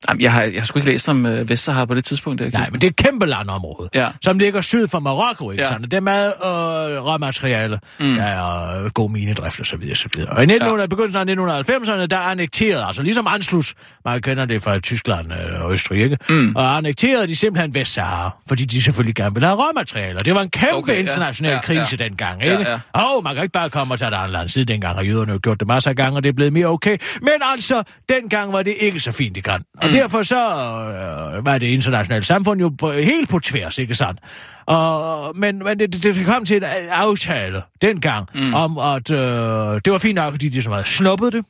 [0.09, 2.40] Jamen, jeg har, jeg har sgu ikke læst om øh, Vestsahara på det tidspunkt.
[2.40, 4.09] Der, Nej, men det er et kæmpe landområde, Ja.
[4.22, 5.68] som ligger syd for Marokko, ikke Ja.
[5.68, 5.72] ja.
[5.74, 5.84] sådan?
[5.84, 8.07] Det er meget øh, råmateriale, Mm.
[8.07, 8.16] mm.
[8.16, 10.30] ja, og god minedrift og så videre, så videre.
[10.30, 10.86] Og i 1900, ja.
[10.86, 13.74] begyndelsen af 1990'erne, der annekterede, altså ligesom Anschluss,
[14.05, 16.16] man kender det fra Tyskland øh, og Østrig, ikke?
[16.28, 16.57] Mm.
[16.57, 20.18] Og annekterede de simpelthen Vestsahara, fordi de selvfølgelig gerne ville have råmaterialer.
[20.18, 20.99] Det var en kæmpe Okay, ja.
[21.01, 22.05] international Ja, ja, krise ja.
[22.05, 22.70] dengang, Ja, ikke?
[22.70, 22.74] ja.
[22.74, 24.49] Åh, oh, man kan ikke bare komme og tage et andet land.
[24.49, 26.66] Siden dengang har jøderne jo gjort det masser af gange, og det er blevet mere
[26.66, 26.96] okay.
[27.22, 29.64] Men altså, dengang var det ikke så fint i gang.
[29.89, 30.01] Og mm.
[30.01, 34.20] derfor så øh, var det internationale samfund jo på, helt på tværs, ikke sandt?
[34.66, 38.55] Og, men men det, det, det kom til en aftale dengang, mm.
[38.55, 41.45] om at øh, det var fint nok, fordi de som havde snuppet det.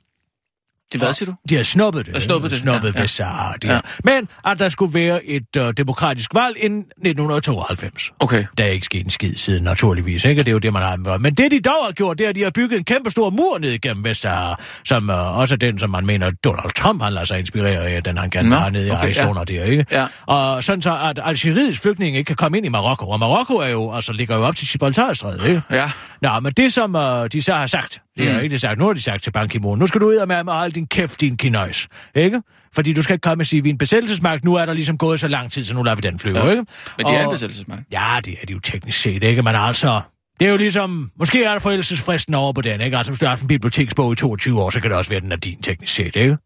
[0.93, 1.37] Det hvad siger du?
[1.49, 2.15] De har snuppet det.
[2.15, 3.53] Ja, snuppet det, Snuppet ja, ja.
[3.63, 3.75] De Ja.
[3.75, 3.81] ja.
[4.05, 8.13] Men at der skulle være et øh, demokratisk valg inden 1992.
[8.21, 8.45] Okay.
[8.59, 10.39] Der er ikke sket en skid siden, naturligvis, ikke?
[10.39, 12.37] Det er jo det, man har Men det, de dog har gjort, det er, at
[12.37, 15.79] de har bygget en kæmpe stor mur ned igennem Vestsahara, som øh, også er den,
[15.79, 18.87] som man mener, Donald Trump har ladet sig inspirere af, den han gerne have nede
[18.87, 19.87] i okay, Arizona der, ikke?
[19.91, 20.07] Ja.
[20.27, 23.09] Og sådan så, at Algeriets flygtninge ikke kan komme ind i Marokko.
[23.09, 25.63] Og Marokko er jo, altså, ligger jo op til Gibraltarstrædet, ikke?
[25.71, 25.91] Ja.
[26.23, 28.45] Nå, men det, som øh, de så har sagt, det er Mm.
[28.45, 30.37] ikke sagt, nu har de sagt til Ban Ki-moon, nu skal du ud og med
[30.37, 32.43] at holde din kæft, din kinøjs, ikke?
[32.75, 34.99] Fordi du skal ikke komme og sige, vi er en besættelsesmagt, nu er der ligesom
[34.99, 36.51] gået så lang tid, så nu lader vi den flyve, Ja.
[36.51, 36.65] ikke?
[36.99, 37.83] Men de er en besættelsesmagt.
[37.93, 39.43] Ja, det er de jo teknisk set, ikke?
[39.43, 40.01] Men altså,
[40.41, 42.97] det er jo ligesom, måske er der forældelsesfristen over på den, ikke?
[42.97, 45.17] Altså, hvis du har haft en biblioteksbog i 22 år, så kan det også være,
[45.17, 46.37] at den er din teknisk set, ikke?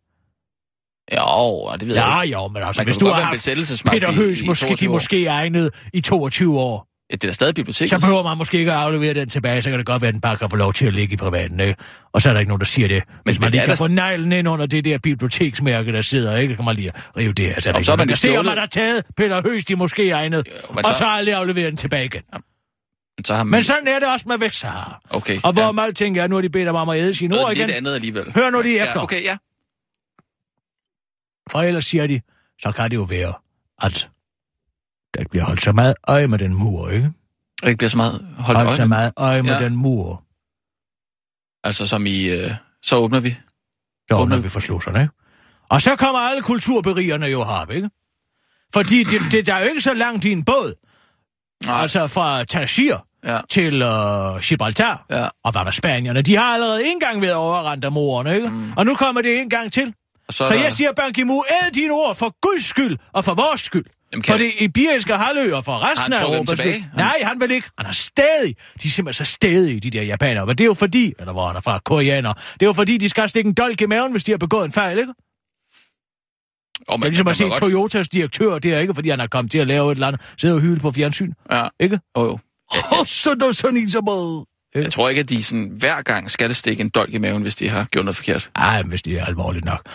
[1.16, 2.32] Jo, det ved jeg Ja, ikke.
[2.38, 3.48] jo, men altså, Man hvis du har haft
[3.90, 4.92] Peter i- Høs, i måske, de 22 år.
[4.92, 6.86] måske egnet i 22 år.
[7.12, 7.90] Det er da stadig biblioteket.
[7.90, 10.14] Så behøver man måske ikke at aflevere den tilbage, så kan det godt være, at
[10.14, 11.74] den bare kan få lov til at ligge i privaten, ikke?
[12.12, 13.02] Og så er der ikke nogen, der siger det.
[13.24, 15.92] Hvis men man det lige er kan da- få neglen ind under det der biblioteksmærke,
[15.92, 16.54] der sidder, ikke?
[16.54, 17.46] Så kan man lige rive det.
[17.48, 18.44] Altså, er der Jamen, så er man der ser, stjålet.
[18.44, 21.70] man har taget Peter Høs, de måske egnet, Jo, men og så- så aldrig afleveret
[21.70, 22.22] den tilbage igen.
[23.24, 23.50] Så har man...
[23.50, 25.00] Men sådan er det også med Vestsahara.
[25.10, 25.72] Okay, Og hvor ja.
[25.80, 25.82] ja.
[25.86, 27.70] alting er, nu har de bedt om at æde sine ord igen.
[27.70, 28.32] andet alligevel.
[28.34, 28.98] Hør nu lige efter.
[28.98, 29.36] Ja, okay, ja.
[31.50, 32.20] For ellers siger de,
[32.62, 33.32] så kan det jo være,
[33.82, 34.08] at
[35.14, 37.12] der ikke bliver holdt så meget øje med den mur, ikke?
[37.62, 38.88] Og ikke bliver så meget holdt Holdt så øje.
[38.88, 39.64] meget øje med Ja.
[39.64, 40.24] den mur.
[41.64, 42.28] Altså som i...
[42.28, 42.50] Øh,
[42.82, 43.30] så åbner vi.
[43.30, 43.36] Så
[44.14, 45.12] Åbner- åbner vi for slusserne, ikke?
[45.68, 47.90] Og så kommer alle kulturberigerne jo herop, ikke?
[48.74, 50.74] Fordi det, det, der er jo ikke så langt i en båd.
[51.66, 51.82] Nej.
[51.82, 53.40] Altså fra Tangier Ja.
[53.50, 55.06] til uh, Gibraltar.
[55.10, 55.28] Ja.
[55.44, 56.22] Og hvad med Spanierne?
[56.22, 58.48] De har allerede en gang været overrendt af morerne, ikke?
[58.48, 58.72] Mm.
[58.76, 59.94] Og nu kommer det en gang til.
[60.28, 63.24] Og Så, så der- jeg siger, Ban Ki-moon, æd dine ord for Guds skyld og
[63.24, 63.84] for vores skyld.
[64.12, 66.54] Jamen, kan for det- det iberiske halvø og for Har resten af Europa.
[66.54, 66.90] tilbage?
[66.96, 67.68] Nej, han vil ikke.
[67.78, 68.56] Han er stadig.
[68.82, 70.46] De er simpelthen så stadige, de der japanere.
[70.46, 72.32] Men det er jo fordi, eller hvor han er fra, koreaner.
[72.32, 74.64] Det er jo fordi, de skal stikke en dolk i maven, hvis de har begået
[74.64, 75.12] en fejl, ikke?
[76.88, 79.50] Oh, Det er ligesom at se Toyotas direktør, det er ikke, fordi han er kommet
[79.52, 82.00] til at lave et eller andet, sidde og hylde på fjernsyn, Ja, ikke?
[82.16, 82.38] jo, jo.
[84.74, 84.80] Der.
[84.82, 87.54] Jeg tror ikke, at de sådan, hver gang skal stikke en dolk i maven, hvis
[87.54, 88.50] de har gjort noget forkert.
[88.56, 89.88] Ej, hvis det er alvorligt nok.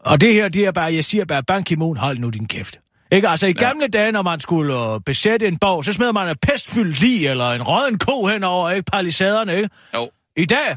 [0.00, 2.78] Og det her, det er bare, jeg siger bare, Ban Ki-moon, hold nu din kæft.
[3.12, 3.28] Ikke?
[3.28, 6.36] Altså, i gamle dage, når man skulle uh, besætte en borg, så smed man en
[6.42, 8.90] pestfyldt lig eller en rådden ko henover, ikke?
[8.92, 9.68] Palisaderne, ikke?
[9.94, 10.10] Jo.
[10.36, 10.76] I dag,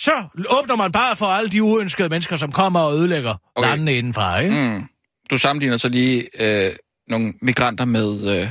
[0.00, 0.12] så
[0.50, 3.68] åbner man bare for alle de uønskede mennesker, som kommer og ødelægger Okay.
[3.68, 4.54] landene indenfra, ikke?
[4.56, 4.84] Mm.
[5.30, 6.72] Du sammenligner så lige øh,
[7.08, 8.48] nogle migranter med øh,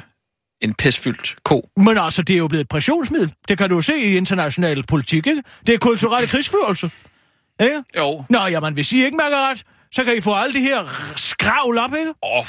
[0.61, 1.69] en pestfyldt ko.
[1.78, 3.34] Men altså, det er jo blevet et pressionsmiddel.
[3.47, 5.43] Det kan du jo se i international politik, ikke?
[5.67, 6.91] Det er kulturel krigsførelse.
[7.61, 7.84] Ikke?
[7.97, 8.24] Jo.
[8.30, 11.78] Nå, jamen, hvis I ikke mærker ret, så kan I få alle de her skravl
[11.78, 12.13] op, ikke?
[12.24, 12.45] Åh,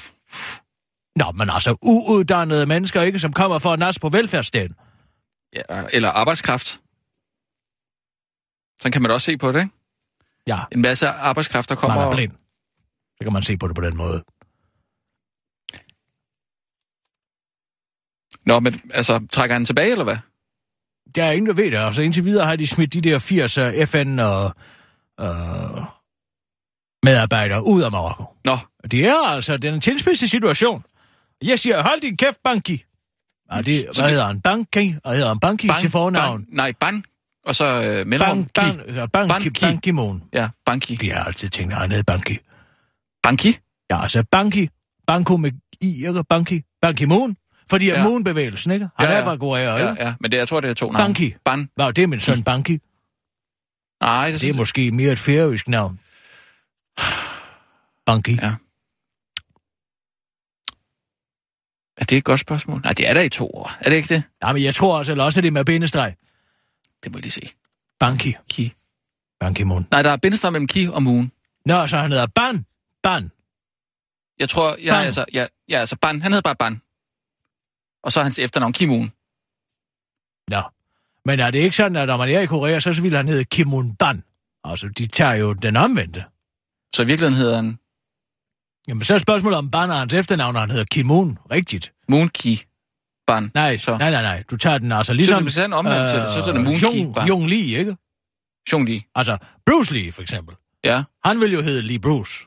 [1.17, 3.19] Nå, men altså, uuddannede mennesker, ikke?
[3.19, 4.77] Som kommer for at nas på velfærdsstaten.
[5.55, 6.81] ja, eller arbejdskraft.
[8.81, 9.75] Sådan kan man da også se på det, ikke?
[10.47, 11.97] Ja, En masse arbejdskraft, der kommer...
[11.97, 12.33] man er blind.
[13.17, 14.25] Så kan man se på det på den måde.
[18.47, 20.17] Nå, men altså, trækker han tilbage, eller hvad?
[21.15, 21.77] Der er ingen, der ved det.
[21.79, 24.55] Altså, indtil videre har de smidt de der 80 øh, FN og
[25.21, 25.27] øh,
[27.03, 28.25] medarbejdere ud af Marokko.
[28.45, 28.59] Nå,
[28.91, 30.85] Det er altså den tilspidsede situation.
[31.45, 32.84] Jeg siger, hold din kæft, Banki.
[33.53, 34.40] Ja, det, så hvad det- hedder han?
[34.40, 34.95] Banki?
[35.05, 35.38] Hvad hedder han?
[35.40, 36.45] Banki bang, til fornavn?
[36.45, 37.05] Bang, nej, ban,
[37.45, 38.45] og så øh, mellemrum.
[38.55, 39.51] Bang, ja, Banki, Banki.
[39.61, 40.22] Banki Moon.
[40.32, 40.99] Ja, banki.
[41.07, 42.38] Jeg har altid tænkt, at han hed Banki.
[43.22, 43.59] Banki?
[43.90, 44.68] Ja, altså Banki.
[45.07, 46.24] Banko med I, ikke?
[46.24, 46.62] Banki.
[46.82, 47.36] Banki Moon.
[47.70, 47.95] Fordi ja.
[47.99, 48.09] Ja.
[48.09, 48.88] Moon-bevægelsen, ikke?
[48.97, 49.26] Han Ja, er ja.
[49.26, 49.88] fra Korea, ikke?
[49.88, 51.05] Ja, ja, men det, jeg tror, det er to navne.
[51.05, 51.34] Banki.
[51.45, 51.68] Ban.
[51.80, 52.78] Wow, det er min søn Banki.
[54.03, 56.01] Nej, det, Det er måske mere et færøsk navn.
[58.07, 58.38] Banki.
[58.42, 58.55] Ja.
[61.97, 62.80] Er det et godt spørgsmål?
[62.80, 63.72] Nej, det er der i to år.
[63.80, 64.22] Er det ikke det?
[64.42, 66.14] Ja, men jeg tror altså eller også, at det er med bindestreg.
[67.05, 67.51] Det må jeg lige se.
[68.01, 68.34] Banki.
[68.51, 68.72] Ki.
[69.40, 69.86] Banki Moon.
[69.90, 71.32] Nej, der er bindestreg mellem Ki og Moon.
[71.66, 72.66] Nå, så han hedder Ban.
[73.03, 73.30] Ban.
[74.38, 75.01] Jeg tror, jeg Ban.
[75.01, 76.82] er altså, ja, ja, altså Ban, han hedder bare Ban.
[78.03, 79.12] Og så er hans efternavn Ki Moon.
[80.49, 80.62] Nå.
[81.24, 83.45] Men er det ikke sådan, at når man er i Korea, så ville han hedde
[83.45, 84.24] Kimun Ban?
[84.64, 86.24] Altså, de tager jo den omvendte.
[86.95, 87.78] Så i virkeligheden hedder han
[88.89, 91.39] Jamen, så er spørgsmålet om Ban er hans efternavn, og han hedder Kimun.
[91.51, 91.93] Rigtigt.
[92.09, 92.64] Moon Ki
[93.26, 93.51] Ban.
[93.55, 93.97] Nej, Så.
[93.97, 94.45] nej, nej, nej.
[94.51, 95.43] Du tager den altså ligesom...
[95.43, 97.26] hvis han omvendt til det, så er det Moon Ki Jung, Ban.
[97.28, 97.97] Jung Lee, ikke?
[98.72, 99.05] Jung Li.
[99.14, 100.55] Altså, Bruce Lee, for eksempel.
[100.85, 101.03] Ja.
[101.24, 102.47] Han vil jo hedde Lee Bruce.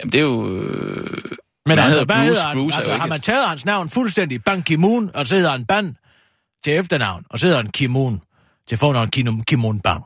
[0.00, 0.56] Jamen, det er jo...
[0.56, 1.22] Øh...
[1.66, 2.26] Men han altså, hedder hvad Bruce.
[2.26, 2.56] hedder han?
[2.56, 5.64] Bruce altså, har ikke man taget hans navn fuldstændig Ban Ki-moon, og så hedder han
[5.66, 5.96] Ban
[6.64, 8.20] til efternavn, og så hedder han Ki-moon
[8.68, 10.04] til fornavn Kim- Ki-moon Bang.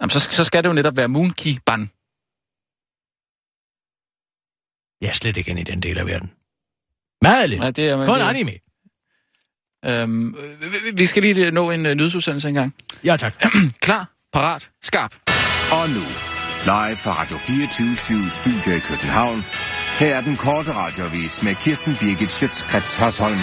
[0.00, 1.58] Jamen, så, så skal det jo netop være Moon Ki
[5.06, 6.30] Jeg er slet ikke inde i den del af verden.
[7.22, 7.62] Meget lidt.
[7.64, 8.52] Ja, det er, Kun det, anime.
[9.84, 12.74] Øhm, vi- vi skal lige nå en uh, nyhedsudsendelse engang.
[13.04, 13.44] Ja, tak.
[13.86, 15.14] Klar, parat, skarp.
[15.72, 16.00] Og nu,
[16.64, 19.44] live fra Radio 24 Studio i København.
[19.98, 23.38] Her er den korte radiovis med Kirsten Birgit Schøtzgrads Hasholm.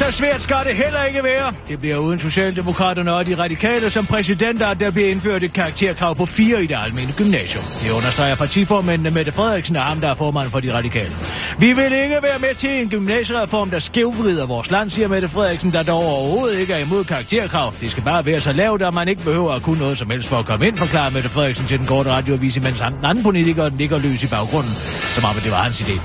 [0.00, 1.52] Så svært skal det heller ikke være.
[1.68, 6.14] Det bliver uden Socialdemokraterne og de radikale som præsidenter, at der bliver indført et karakterkrav
[6.14, 7.64] på fire i det almindelige gymnasium.
[7.82, 11.12] Det understreger partiformændene Mette Frederiksen og ham, der er formand for de radikale.
[11.58, 15.72] Vi vil ikke være med til en gymnasiereform, der skævvrider vores land, siger Mette Frederiksen,
[15.72, 17.74] der dog overhovedet ikke er imod karakterkrav.
[17.80, 20.28] Det skal bare være så lavt, at man ikke behøver at kunne noget som helst
[20.28, 23.68] for at komme ind, forklarer Mette Frederiksen til den korte radioavis, mens han- anden politiker
[23.78, 24.72] ligger løs i baggrunden,
[25.14, 26.00] som om det var hans idé.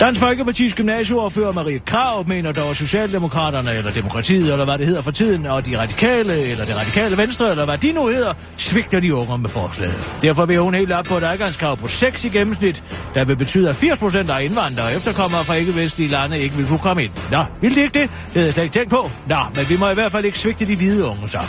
[0.00, 5.02] Dansk Folkepartis gymnasieordfører Marie Krav mener dog, at Socialdemokraterne, eller Demokratiet, eller hvad det hedder
[5.02, 9.00] for tiden, og de radikale, eller det radikale venstre, eller hvad de nu hedder, svigter
[9.00, 9.94] de unge med forslaget.
[10.22, 12.82] Derfor vil hun helt op på et adgangskrav på 6 i gennemsnit,
[13.14, 16.66] der vil betyde, at 80 procent af indvandrere og efterkommere fra ikke-vestlige lande ikke vil
[16.66, 17.12] kunne komme ind.
[17.30, 18.10] Nå, vil de ikke det?
[18.10, 19.10] Det havde jeg slet ikke tænkt på.
[19.28, 21.40] Nå, men vi må i hvert fald ikke svigte de hvide unge så.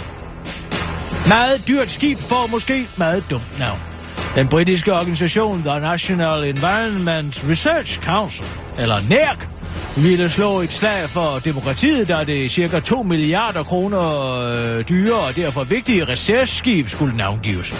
[1.27, 3.88] Meget dyrt skib får måske meget dumt navn.
[4.35, 8.45] Den britiske organisation The National Environment Research Council,
[8.77, 9.47] eller NERC,
[9.95, 14.31] ville slå et slag for demokratiet, da det cirka 2 milliarder kroner
[14.77, 17.75] øh, dyre og derfor vigtige reserveskib skulle navngives.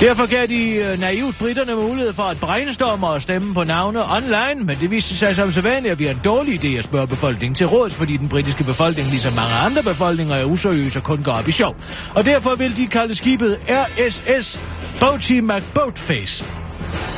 [0.00, 4.64] Derfor gav de øh, naivt britterne mulighed for at brainstorme og stemme på navne online,
[4.64, 7.66] men det viste sig som sædvanligt, at vi en dårlig idé at spørge befolkningen til
[7.66, 11.48] råds, fordi den britiske befolkning, ligesom mange andre befolkninger, er useriøse og kun går op
[11.48, 11.76] i sjov.
[12.14, 14.60] Og derfor vil de kalde skibet RSS
[15.00, 16.44] Boaty McBoatface.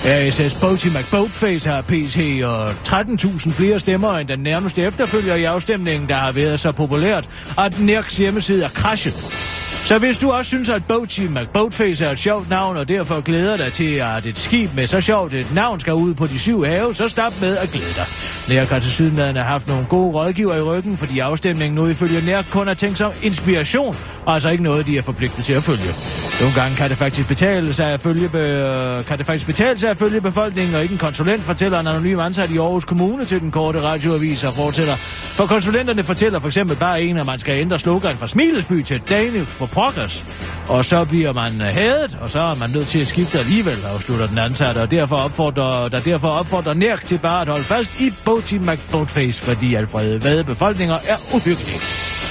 [0.04, 6.08] RSS Boaty McBoatface har PC og 13.000 flere stemmer end den nærmeste efterfølger i afstemningen,
[6.08, 9.55] der har været så populært, at NERCs hjemmeside er crashet.
[9.86, 13.56] Så hvis du også synes, at Boaty McBoatface er et sjovt navn, og derfor glæder
[13.56, 16.64] dig til, at et skib med så sjovt et navn skal ud på de syv
[16.64, 18.06] have, så stop med at glæde dig.
[18.48, 22.46] NERK har til har haft nogle gode rådgiver i ryggen, fordi afstemningen nu ifølge NERK
[22.50, 25.94] kun er tænkt som inspiration, og altså ikke noget, de er forpligtet til at følge.
[26.40, 29.04] Nogle gange kan det faktisk betale sig at følge, be...
[29.06, 32.18] kan det faktisk betale sig at følge befolkningen, og ikke en konsulent fortæller en anonym
[32.18, 34.94] ansat i Aarhus Kommune til den korte radioavis og fortæller.
[35.36, 39.00] For konsulenterne fortæller for eksempel bare en, at man skal ændre slogan fra Smilesby til
[39.10, 40.24] Danish for pokkers.
[40.68, 43.78] Og så bliver man øh, hædet, og så er man nødt til at skifte alligevel,
[43.84, 48.00] afslutter den ansatte, og derfor opfordrer, der derfor opfordrer Nærk til bare at holde fast
[48.00, 51.80] i Boaty McBoatface, fordi Alfred Vade befolkninger er uhyggelige.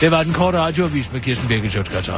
[0.01, 2.09] Det var den korte radioavis med Kirsten Birgit Sjøtskrets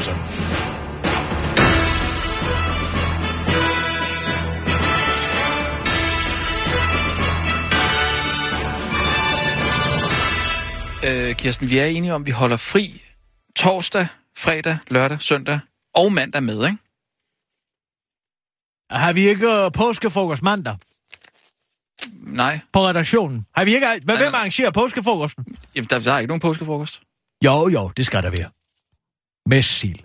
[11.04, 13.02] øh, Kirsten, vi er enige om, at vi holder fri
[13.56, 14.08] torsdag,
[14.38, 15.60] fredag, lørdag, søndag
[15.96, 16.78] og mandag med, ikke?
[18.92, 20.78] Har vi ikke uh, påskefrokost mandag
[22.22, 23.46] Nej, på redaktionen?
[23.56, 23.88] Har vi ikke...
[24.04, 25.46] Hvad, hvem arrangerer påskefrokosten?
[25.76, 27.02] Jamen, der, der er ikke nogen påskefrokost.
[27.46, 28.50] Jo, jo, det skal der være.
[29.46, 30.00] Med sild.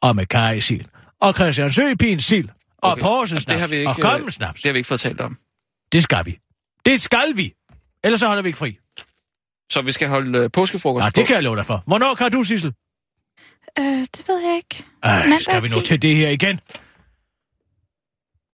[0.00, 0.84] Og med kajsild.
[1.20, 2.48] Og Christian Søpins sild.
[2.78, 3.02] Og Okay.
[3.02, 3.36] okay.
[3.48, 4.62] det har vi ikke, Og kommensnaps.
[4.62, 5.38] Det har vi ikke fået talt om.
[5.92, 6.38] Det skal vi.
[6.84, 7.54] Det skal vi.
[8.04, 8.78] Ellers så holder vi ikke fri.
[9.72, 11.14] Så vi skal holde øh, påskefrokost Nej, på.
[11.16, 11.82] det kan jeg love dig for.
[11.86, 12.74] Hvornår kan du, Sissel?
[13.78, 13.84] Øh,
[14.16, 14.84] det ved jeg ikke.
[15.02, 15.86] Ej, Mandag skal vi nu fint.
[15.86, 16.60] til det her igen?